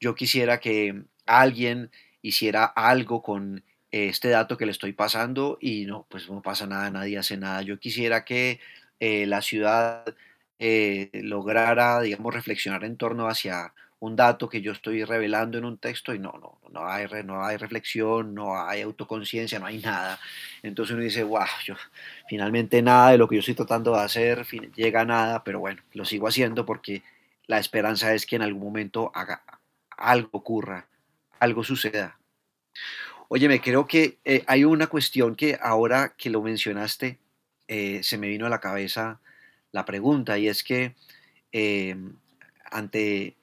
[0.00, 3.62] Yo quisiera que alguien hiciera algo con
[3.92, 7.62] este dato que le estoy pasando y no, pues no pasa nada, nadie hace nada.
[7.62, 8.58] Yo quisiera que
[8.98, 10.04] eh, la ciudad
[10.58, 15.78] eh, lograra, digamos, reflexionar en torno hacia un dato que yo estoy revelando en un
[15.78, 20.20] texto y no, no, no hay, no hay reflexión, no hay autoconciencia, no hay nada.
[20.62, 21.74] Entonces uno dice, wow, yo
[22.28, 25.82] finalmente nada de lo que yo estoy tratando de hacer llega a nada, pero bueno,
[25.94, 27.02] lo sigo haciendo porque
[27.46, 29.42] la esperanza es que en algún momento haga,
[29.96, 30.86] algo ocurra,
[31.38, 32.18] algo suceda.
[33.28, 37.18] Óyeme, creo que eh, hay una cuestión que ahora que lo mencionaste,
[37.68, 39.20] eh, se me vino a la cabeza
[39.72, 40.94] la pregunta y es que
[41.50, 42.16] em,
[42.70, 43.36] ante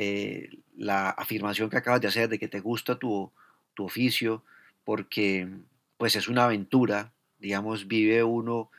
[0.00, 3.32] eh, la afirmación que acabas de hacer de que te gusta tu,
[3.74, 4.44] tu, oficio,
[4.84, 5.48] porque
[5.96, 8.70] pues es una aventura, digamos, vive uno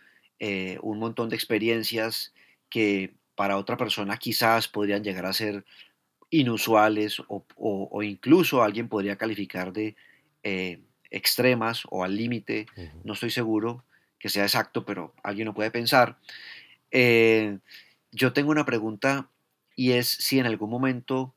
[0.82, 2.34] un montón de experiencias
[2.70, 5.66] que para otra persona quizás podrían llegar a ser
[6.30, 9.98] inusuales o, o incluso alguien podría calificar de
[10.44, 10.80] eh,
[11.12, 12.68] extremas o al límite,
[13.04, 13.84] no estoy seguro
[14.20, 16.18] que sea exacto, pero alguien lo puede pensar.
[16.92, 17.58] Eh,
[18.12, 19.28] yo tengo una pregunta
[19.80, 21.34] y es si en algún momento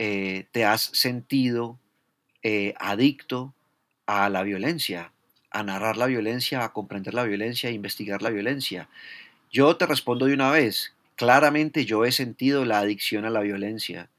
[0.00, 1.78] eh, te has sentido
[2.78, 3.54] adicto
[4.06, 5.12] a la violencia,
[5.52, 8.88] a narrar la violencia, a comprender la violencia, a investigar la violencia.
[9.52, 14.10] Yo te respondo de una vez, claramente yo he sentido la adicción a la violencia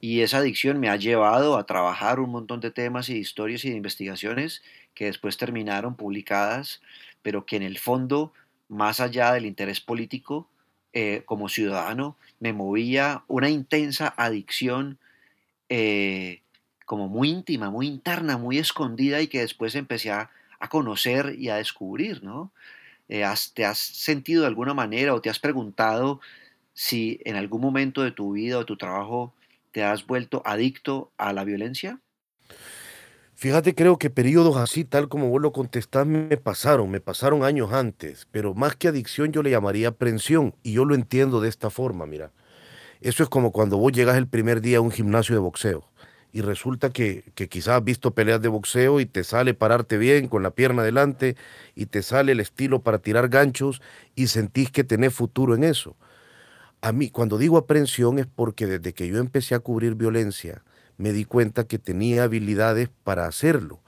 [0.00, 3.64] y esa adicción me ha llevado a trabajar un montón de temas y de historias
[3.64, 4.62] y de investigaciones
[4.94, 6.82] que después terminaron publicadas,
[7.22, 8.32] pero que en el fondo,
[8.68, 10.48] más allá del interés político,
[10.92, 14.98] eh, como ciudadano, me movía una intensa adicción
[15.68, 16.42] eh,
[16.84, 20.30] como muy íntima, muy interna, muy escondida y que después empecé a,
[20.68, 22.52] conocer y a descubrir, ¿no?
[23.08, 23.24] Eh,
[23.54, 26.20] ¿Te has sentido de alguna manera o te has preguntado
[26.72, 29.34] si en algún momento de tu vida o tu trabajo
[29.72, 31.98] te has vuelto adicto a la violencia?
[33.42, 37.72] Fíjate, creo que periodos así, tal como vos lo contestás, me pasaron, me pasaron años
[37.72, 41.68] antes, pero más que adicción yo le llamaría aprensión y yo lo entiendo de esta
[41.68, 42.30] forma, mira.
[43.00, 45.82] Eso es como cuando vos llegas el primer día a un gimnasio de boxeo
[46.32, 50.28] y resulta que, que quizás has visto peleas de boxeo y te sale pararte bien
[50.28, 51.34] con la pierna adelante
[51.74, 53.82] y te sale el estilo para tirar ganchos
[54.14, 55.96] y sentís que tenés futuro en eso
[56.82, 60.64] a mí, cuando digo aprensión es porque desde que yo empecé a cubrir violencia,
[61.02, 63.80] me di cuenta que tenía habilidades para hacerlo,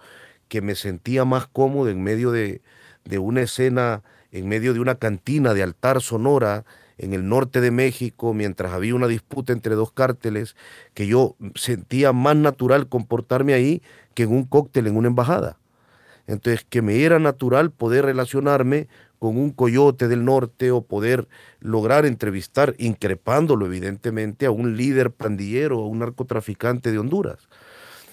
[0.49, 2.61] que me sentía más cómodo en medio de,
[3.05, 4.03] de una escena,
[4.33, 6.65] en medio de una cantina de altar sonora
[6.99, 10.57] en el norte de México, mientras había una disputa entre dos cárteles,
[10.93, 13.81] que yo sentía más natural comportarme ahí
[14.15, 15.59] que en un cóctel en una embajada.
[16.27, 18.89] Entonces, que me era natural poder relacionarme
[19.25, 25.79] con un coyote del norte o poder lograr entrevistar, increpándolo evidentemente, a un líder pandillero
[25.79, 27.49] o un narcotraficante de Honduras,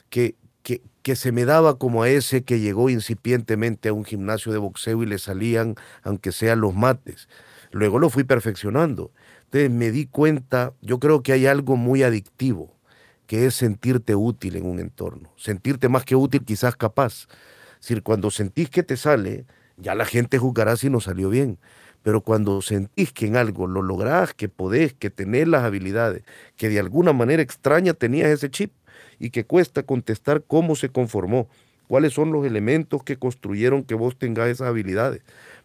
[0.10, 4.54] que, que, que se me daba como a ese que llegó incipientemente a un gimnasio
[4.54, 7.28] de boxeo y le salían, aunque sean los mates.
[7.72, 9.12] Luego lo fui perfeccionando.
[9.44, 12.74] Entonces me di cuenta, yo creo que hay algo muy adictivo,
[13.28, 17.28] que es sentirte útil en un entorno, sentirte más que útil, quizás capaz.
[17.82, 19.46] Es decir, cuando sentís que te sale,
[19.82, 21.58] ya la gente juzgará si no salió bien.
[22.04, 26.24] Pero cuando sentís que en algo lo lográs, que podés, que tenés las habilidades,
[26.56, 28.72] que de alguna manera extraña tenías ese chip
[29.20, 31.48] y que cuesta contestar cómo se conformó,
[31.88, 35.22] cuáles son los elementos que construyeron que vos tengas esas habilidades,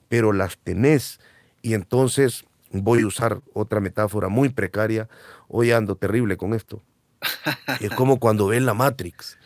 [0.08, 1.20] pero las tenés
[1.62, 5.08] y entonces voy a usar otra metáfora muy precaria,
[5.48, 6.82] hoy ando terrible con esto.
[7.80, 9.38] es como cuando ven la Matrix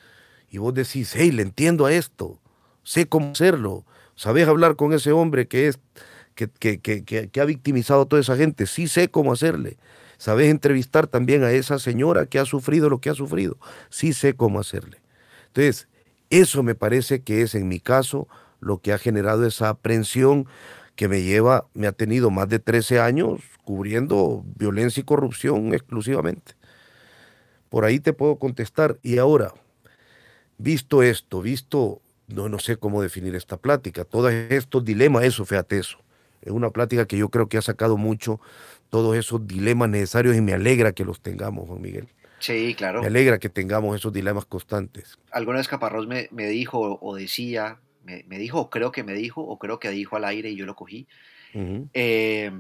[0.50, 2.40] y vos decís, hey, le entiendo a esto,
[2.82, 3.84] sé cómo hacerlo,
[4.20, 5.78] sabes hablar con ese hombre que es
[6.34, 9.78] que, que, que, que, ha victimizado a toda esa gente, sí sé cómo hacerle.
[10.18, 13.56] Sabes entrevistar también a esa señora que ha sufrido lo que ha sufrido,
[13.88, 15.00] sí sé cómo hacerle.
[15.46, 15.88] Entonces,
[16.28, 18.28] eso me parece que es en mi caso
[18.60, 20.46] lo que ha generado esa aprensión
[20.96, 26.52] que me lleva, me ha tenido más de 13 años cubriendo violencia y corrupción exclusivamente.
[27.70, 28.98] Por ahí te puedo contestar.
[29.02, 29.54] Y ahora,
[30.58, 32.02] visto esto, visto
[32.34, 35.98] no, no sé cómo definir esta plática, todos estos dilemas, eso, fíjate eso.
[36.42, 38.40] Es una plática que yo creo que ha sacado mucho
[38.88, 42.08] todos esos dilemas necesarios y me alegra que los tengamos, Juan Miguel.
[42.38, 43.02] Sí, claro.
[43.02, 45.18] Me alegra que tengamos esos dilemas constantes.
[45.30, 49.12] Alguna vez Caparrós me, me dijo o decía, me, me, dijo, o creo que me
[49.12, 51.06] dijo, o creo que dijo al aire y yo lo cogí,
[51.92, 52.50] eh,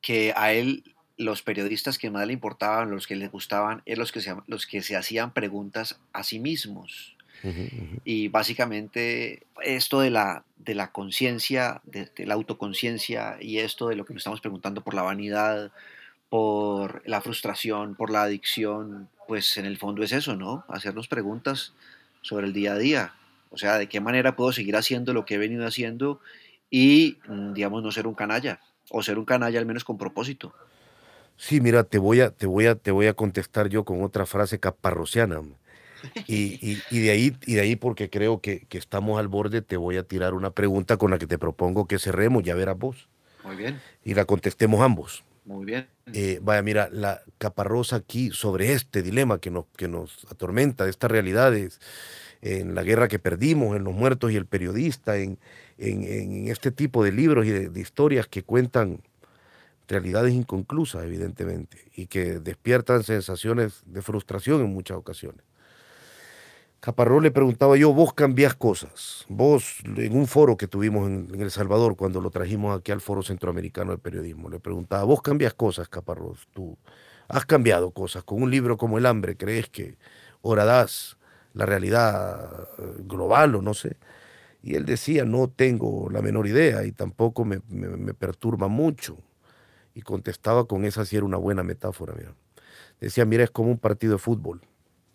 [0.00, 0.84] que a él
[1.16, 4.66] los periodistas que más le importaban, los que le gustaban, eran los que se, los
[4.66, 7.13] que se hacían preguntas a sí mismos.
[8.04, 14.04] Y básicamente esto de la, de la conciencia, de, la autoconciencia y esto de lo
[14.04, 15.72] que nos estamos preguntando por la vanidad,
[16.30, 20.64] por la frustración, por la adicción, pues en el fondo es eso, ¿no?
[20.68, 21.74] Hacernos preguntas
[22.22, 23.14] sobre el día a día.
[23.50, 26.20] O sea, de qué manera puedo seguir haciendo lo que he venido haciendo
[26.70, 30.54] y, mm, digamos, no ser un canalla, o ser un canalla al menos con propósito.
[31.36, 34.26] Sí, mira, te voy a, te voy a, te voy a contestar yo con otra
[34.26, 35.40] frase caparrociana.
[36.26, 40.02] Y, de ahí, y de ahí porque creo que, estamos al borde, te voy a
[40.02, 43.08] tirar una pregunta con la que te propongo que cerremos, ya verás vos.
[43.44, 43.80] Muy bien.
[44.04, 45.24] Y la contestemos ambos.
[45.44, 45.86] Muy bien.
[46.12, 50.90] Eh, vaya, mira, la caparrosa aquí sobre este dilema que nos, que nos atormenta, de
[50.90, 51.80] estas realidades,
[52.40, 55.38] en la guerra que perdimos, en los muertos y el periodista, en,
[55.78, 59.00] en, este tipo de libros y de historias que cuentan
[59.88, 65.42] realidades inconclusas, evidentemente, y que despiertan sensaciones de frustración en muchas ocasiones.
[66.84, 69.24] Caparrós le preguntaba yo, vos cambiás cosas.
[69.30, 73.22] Vos, en un foro que tuvimos en, El Salvador, cuando lo trajimos aquí al Foro
[73.22, 76.46] Centroamericano de Periodismo, le preguntaba, vos cambias cosas, Caparrós.
[76.52, 76.76] Tú
[77.26, 78.22] has cambiado cosas.
[78.22, 79.96] Con un libro como El Hambre, ¿crees que
[80.42, 81.16] das
[81.54, 83.96] la realidad eh, global o no sé?
[84.62, 89.16] Y él decía, no tengo la menor idea y tampoco me, me, perturba mucho.
[89.94, 92.12] Y contestaba con esa si era una buena metáfora.
[92.14, 92.34] Mira.
[93.00, 94.60] Decía, mira, es como un partido de fútbol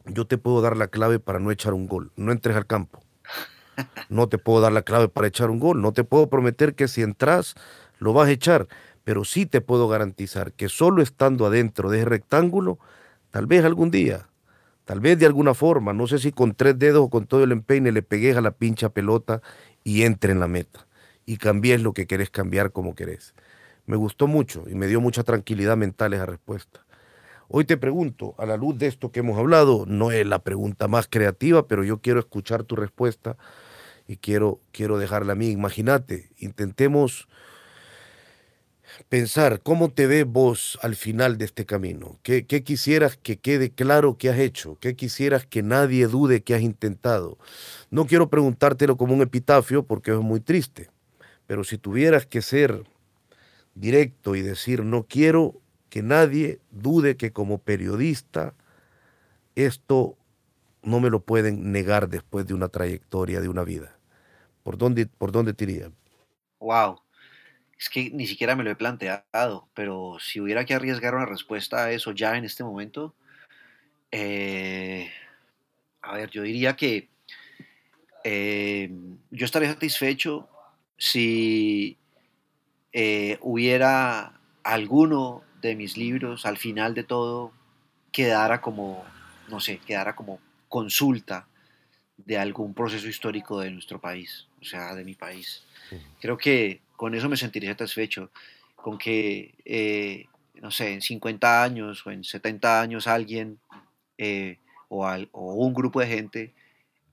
[0.09, 2.11] yo te puedo dar la clave para no echar un gol.
[2.15, 3.01] No entres al campo.
[4.09, 5.81] No te puedo dar la clave para echar un gol.
[5.81, 7.55] No te puedo prometer que si entras
[7.99, 8.67] lo vas a echar.
[9.03, 12.79] Pero sí te puedo garantizar que solo estando adentro de ese rectángulo,
[13.31, 14.27] tal vez algún día,
[14.83, 17.51] tal vez de alguna forma, no sé si con tres dedos o con todo el
[17.51, 19.41] empeine le pegues a la pincha pelota
[19.83, 20.87] y entre en la meta.
[21.25, 23.33] Y cambies lo que querés cambiar como querés.
[23.85, 26.81] Me gustó mucho y me dio mucha tranquilidad mental esa respuesta.
[27.51, 30.87] Hoy te pregunto, a la luz de esto que hemos hablado, no es la pregunta
[30.87, 33.37] más creativa, pero yo quiero escuchar tu respuesta
[34.07, 35.49] y quiero, quiero dejarla a mí.
[35.49, 37.27] Imagínate, intentemos
[39.09, 42.19] pensar cómo te ves vos al final de este camino.
[42.21, 44.77] ¿Qué, ¿Qué, quisieras que quede claro que has hecho?
[44.79, 47.39] ¿Qué quisieras que nadie dude que has intentado?
[47.89, 50.91] No quiero preguntártelo como un epitafio porque es muy triste,
[51.47, 52.83] pero si tuvieras que ser
[53.73, 55.55] directo y decir no quiero
[55.89, 58.53] que nadie dude que como periodista
[59.55, 60.17] esto
[60.83, 63.97] no me lo pueden negar después de una trayectoria, de una vida.
[64.63, 65.91] ¿Por dónde, por dónde te iría?
[66.59, 67.01] Wow.
[67.77, 71.85] Es que ni siquiera me lo he planteado, pero si hubiera que arriesgar una respuesta
[71.85, 73.15] a eso ya en este momento,
[74.11, 75.09] eh,
[76.01, 77.09] a ver, yo diría que
[78.23, 78.91] eh,
[79.31, 80.49] yo estaría satisfecho
[80.97, 81.97] si
[82.91, 87.51] eh, hubiera alguno de mis libros, al final de todo,
[88.11, 89.03] quedara como,
[89.49, 91.47] no sé, quedara como consulta
[92.17, 95.63] de algún proceso histórico de nuestro país, o sea, de mi país.
[96.19, 98.29] Creo que con eso me sentiría satisfecho,
[98.75, 103.59] con que, eh, no sé, en 50 años o en 70 años alguien
[104.17, 104.57] eh,
[104.89, 106.53] o, un grupo de gente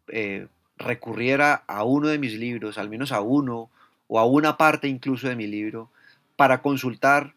[0.09, 3.70] eh, recurriera a uno de mis libros, al menos a uno
[4.09, 5.90] o a una parte incluso de mi libro,
[6.36, 7.36] para consultar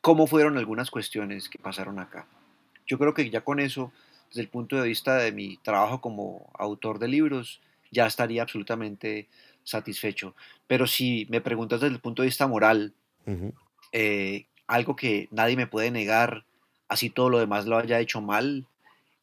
[0.00, 2.26] cómo fueron algunas cuestiones que pasaron acá.
[2.86, 3.92] Yo creo que ya con eso,
[4.28, 9.28] desde el punto de vista de mi trabajo como autor de libros, ya estaría absolutamente
[9.64, 10.34] satisfecho.
[10.66, 12.94] Pero si me preguntas desde el punto de vista moral,
[13.92, 16.44] eh, algo que nadie me puede negar,
[16.88, 18.66] así todo lo demás lo haya hecho mal,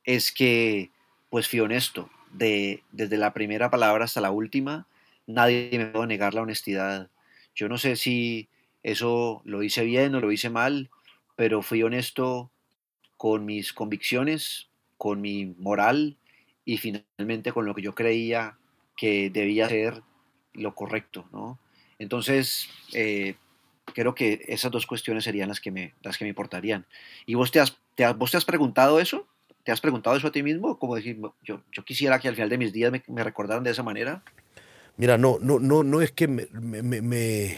[0.03, 0.91] es que
[1.29, 2.09] pues fui honesto.
[2.31, 4.87] De, desde la primera palabra hasta la última,
[5.25, 7.09] nadie me puede negar la honestidad.
[7.55, 8.49] Yo no sé si
[8.85, 10.91] eso lo hice bien o lo hice mal,
[11.35, 12.51] pero fui honesto
[13.17, 16.17] con mis convicciones, con mi moral
[16.65, 18.59] y finalmente con lo que yo creía
[18.95, 20.03] que debía ser
[20.53, 21.57] lo correcto, ¿no?
[21.97, 23.33] Entonces, eh,
[23.95, 26.85] creo que esas dos cuestiones serían las que me, las que me importarían.
[27.25, 29.27] ¿Y vos te, has, te, vos te has preguntado eso?
[29.63, 30.77] ¿Te has preguntado eso a ti mismo?
[30.77, 33.71] Como decir, yo, yo quisiera que al final de mis días me, me recordaran de
[33.71, 34.23] esa manera.
[34.97, 37.57] Mira, no, no, no, no es que me, me,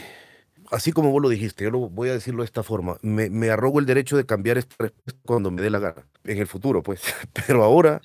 [0.72, 3.80] así como vos lo dijiste, yo lo voy a decirlo de esta forma, me, arrogo
[3.80, 7.01] el derecho de cambiar esta respuesta cuando me dé la gana, en el futuro, pues.
[7.47, 8.01] Pero ahora,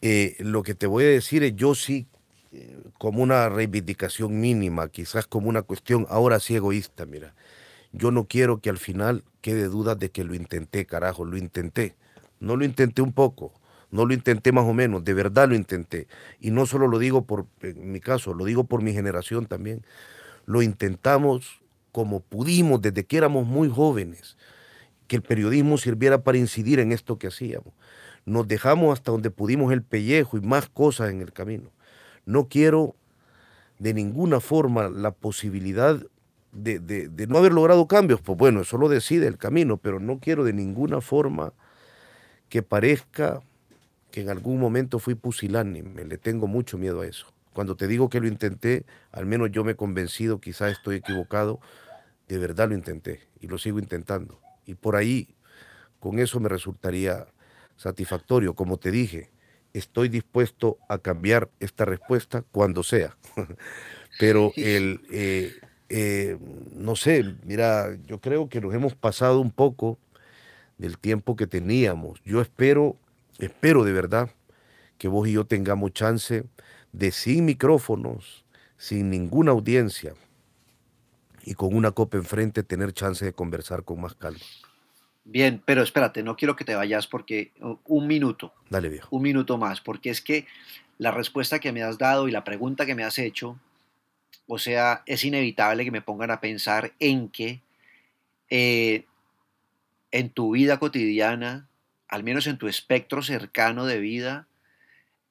[0.00, 2.06] eh, lo que te voy a decir es, yo sí,
[2.52, 7.34] eh, como una reivindicación mínima, quizás como una cuestión ahora sí egoísta, mira,
[7.92, 11.94] yo no quiero que al final quede duda de que lo intenté, carajo, lo intenté.
[12.40, 13.52] No lo intenté un poco,
[13.90, 16.08] no lo intenté más o menos, de verdad lo intenté.
[16.40, 19.84] Y no solo lo digo por en mi caso, lo digo por mi generación también.
[20.44, 21.61] Lo intentamos
[21.92, 24.36] como pudimos desde que éramos muy jóvenes,
[25.06, 27.72] que el periodismo sirviera para incidir en esto que hacíamos.
[28.24, 31.70] Nos dejamos hasta donde pudimos el pellejo y más cosas en el camino.
[32.24, 32.96] No quiero
[33.78, 36.00] de ninguna forma la posibilidad
[36.52, 40.18] de, de no haber logrado cambios, pues bueno, eso lo decide el camino, pero no
[40.18, 41.52] quiero de ninguna forma
[42.48, 43.40] que parezca
[44.10, 47.26] que en algún momento fui pusilánime, le tengo mucho miedo a eso.
[47.52, 51.60] Cuando te digo que lo intenté, al menos yo me he convencido, quizás estoy equivocado,
[52.28, 54.40] de verdad lo intenté y lo sigo intentando.
[54.64, 55.34] Y por ahí,
[56.00, 57.26] con eso me resultaría
[57.76, 58.54] satisfactorio.
[58.54, 59.30] Como te dije,
[59.72, 63.16] estoy dispuesto a cambiar esta respuesta cuando sea.
[64.18, 65.52] Pero el, eh,
[65.88, 66.38] eh,
[66.74, 69.98] no sé, mira, yo creo que nos hemos pasado un poco
[70.78, 72.20] del tiempo que teníamos.
[72.24, 72.96] Yo espero,
[73.38, 74.30] espero de verdad
[74.98, 76.44] que vos y yo tengamos chance
[76.92, 78.44] de sin micrófonos,
[78.76, 80.14] sin ninguna audiencia
[81.44, 84.40] y con una copa enfrente tener chance de conversar con más calma.
[85.24, 87.52] Bien, pero espérate, no quiero que te vayas porque
[87.86, 88.52] un minuto.
[88.68, 89.08] Dale, viejo.
[89.10, 90.46] Un minuto más, porque es que
[90.98, 93.58] la respuesta que me has dado y la pregunta que me has hecho,
[94.46, 97.60] o sea, es inevitable que me pongan a pensar en que
[98.50, 99.06] eh,
[100.10, 101.68] en tu vida cotidiana,
[102.08, 104.46] al menos en tu espectro cercano de vida,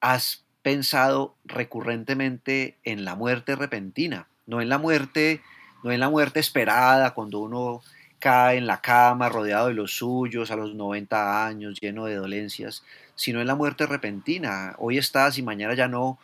[0.00, 5.40] has pensado recurrentemente en la muerte repentina, no en la muerte,
[5.82, 7.82] no en la muerte esperada cuando uno
[8.18, 12.84] cae en la cama rodeado de los suyos a los 90 años, lleno de dolencias,
[13.16, 14.76] sino en la muerte repentina.
[14.78, 16.18] Hoy estás y mañana ya no,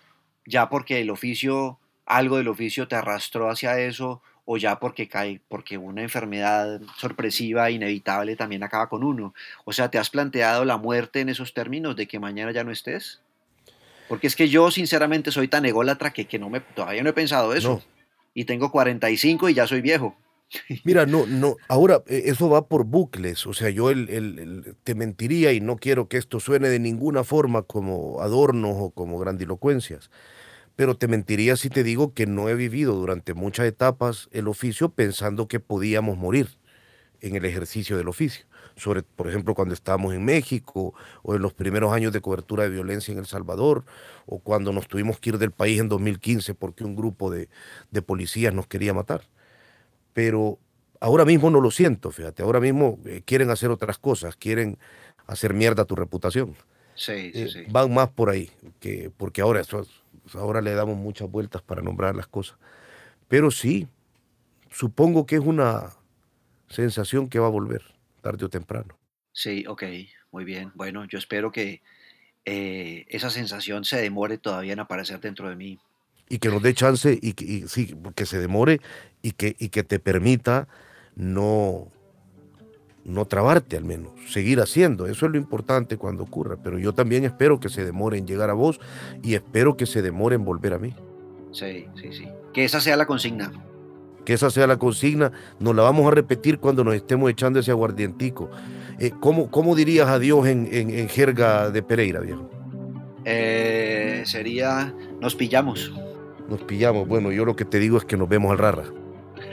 [0.46, 5.42] ya porque el oficio, algo del oficio te arrastró hacia eso, o ya porque cae,
[5.48, 9.34] porque una enfermedad sorpresiva, inevitable, también acaba con uno.
[9.66, 12.70] O sea, ¿te has planteado la muerte en esos términos de que mañana ya no
[12.70, 13.20] estés?
[14.08, 17.14] Porque es que yo sinceramente soy tan ególatra que, que no me, todavía no he
[17.14, 17.82] pensado eso.
[18.34, 20.16] Y tengo 45 y ya soy viejo.
[20.84, 25.52] Mira, no, no, ahora eh, eso va por bucles, o sea, yo el, te mentiría
[25.52, 30.10] y no quiero que esto suene de ninguna forma como adornos o como grandilocuencias.
[30.74, 34.90] Pero te mentiría si te digo que no he vivido durante muchas etapas el oficio
[34.90, 36.48] pensando que podíamos morir
[37.20, 38.46] en el ejercicio del oficio.
[38.76, 42.70] Sobre, por ejemplo, cuando estábamos en México o en los primeros años de cobertura de
[42.70, 43.84] violencia en El Salvador
[44.26, 47.48] o cuando nos tuvimos que ir del país en 2015 porque un grupo de,
[48.06, 49.22] policías nos quería matar.
[50.12, 50.58] Pero
[51.00, 54.78] ahora mismo no lo siento, fíjate, ahora mismo eh, quieren hacer otras cosas, quieren
[55.26, 56.54] hacer mierda tu reputación.
[56.94, 57.64] Sí, sí, eh, sí.
[57.70, 58.50] Van más por ahí,
[58.80, 59.86] que, porque ahora eso
[60.34, 62.58] ahora le damos muchas vueltas para nombrar las cosas.
[63.28, 63.88] Pero sí,
[64.70, 65.90] supongo que es una
[66.68, 67.82] sensación que va a volver,
[68.22, 68.98] tarde o temprano.
[69.32, 69.84] Sí, ok,
[70.32, 70.72] muy bien.
[70.74, 71.80] Bueno, yo espero que
[72.44, 75.78] eh, esa sensación se demore todavía en aparecer dentro de mí.
[76.28, 78.80] Y que nos dé chance y que, sí, que se demore
[79.22, 80.68] y que, y que te permita
[81.14, 81.88] no,
[83.04, 85.06] no trabarte al menos, seguir haciendo.
[85.06, 86.56] Eso es lo importante cuando ocurra.
[86.62, 88.80] Pero yo también espero que se demore en llegar a vos
[89.22, 90.94] y espero que se demore en volver a mí.
[91.52, 92.28] Sí, sí, sí.
[92.52, 93.52] Que esa sea la consigna.
[94.28, 95.32] Que esa sea la consigna.
[95.58, 98.50] Nos la vamos a repetir cuando nos estemos echando ese aguardientico.
[98.98, 102.50] Eh, ¿cómo, ¿cómo, dirías adiós en, en, jerga de Pereira, viejo?
[103.24, 105.94] Eh, sería, nos pillamos.
[106.46, 107.08] Nos pillamos.
[107.08, 108.82] Bueno, yo lo que te digo es que nos vemos al rara.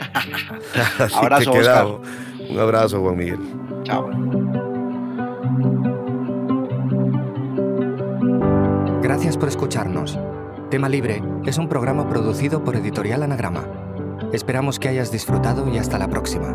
[1.16, 1.88] abrazo, Oscar.
[2.50, 3.40] Un abrazo, Juan Miguel.
[3.84, 4.10] Chao.
[9.02, 10.20] Gracias por escucharnos.
[10.70, 13.95] Tema Libre es un programa producido por Editorial Anagrama.
[14.36, 16.54] Esperamos que hayas disfrutado y hasta la próxima.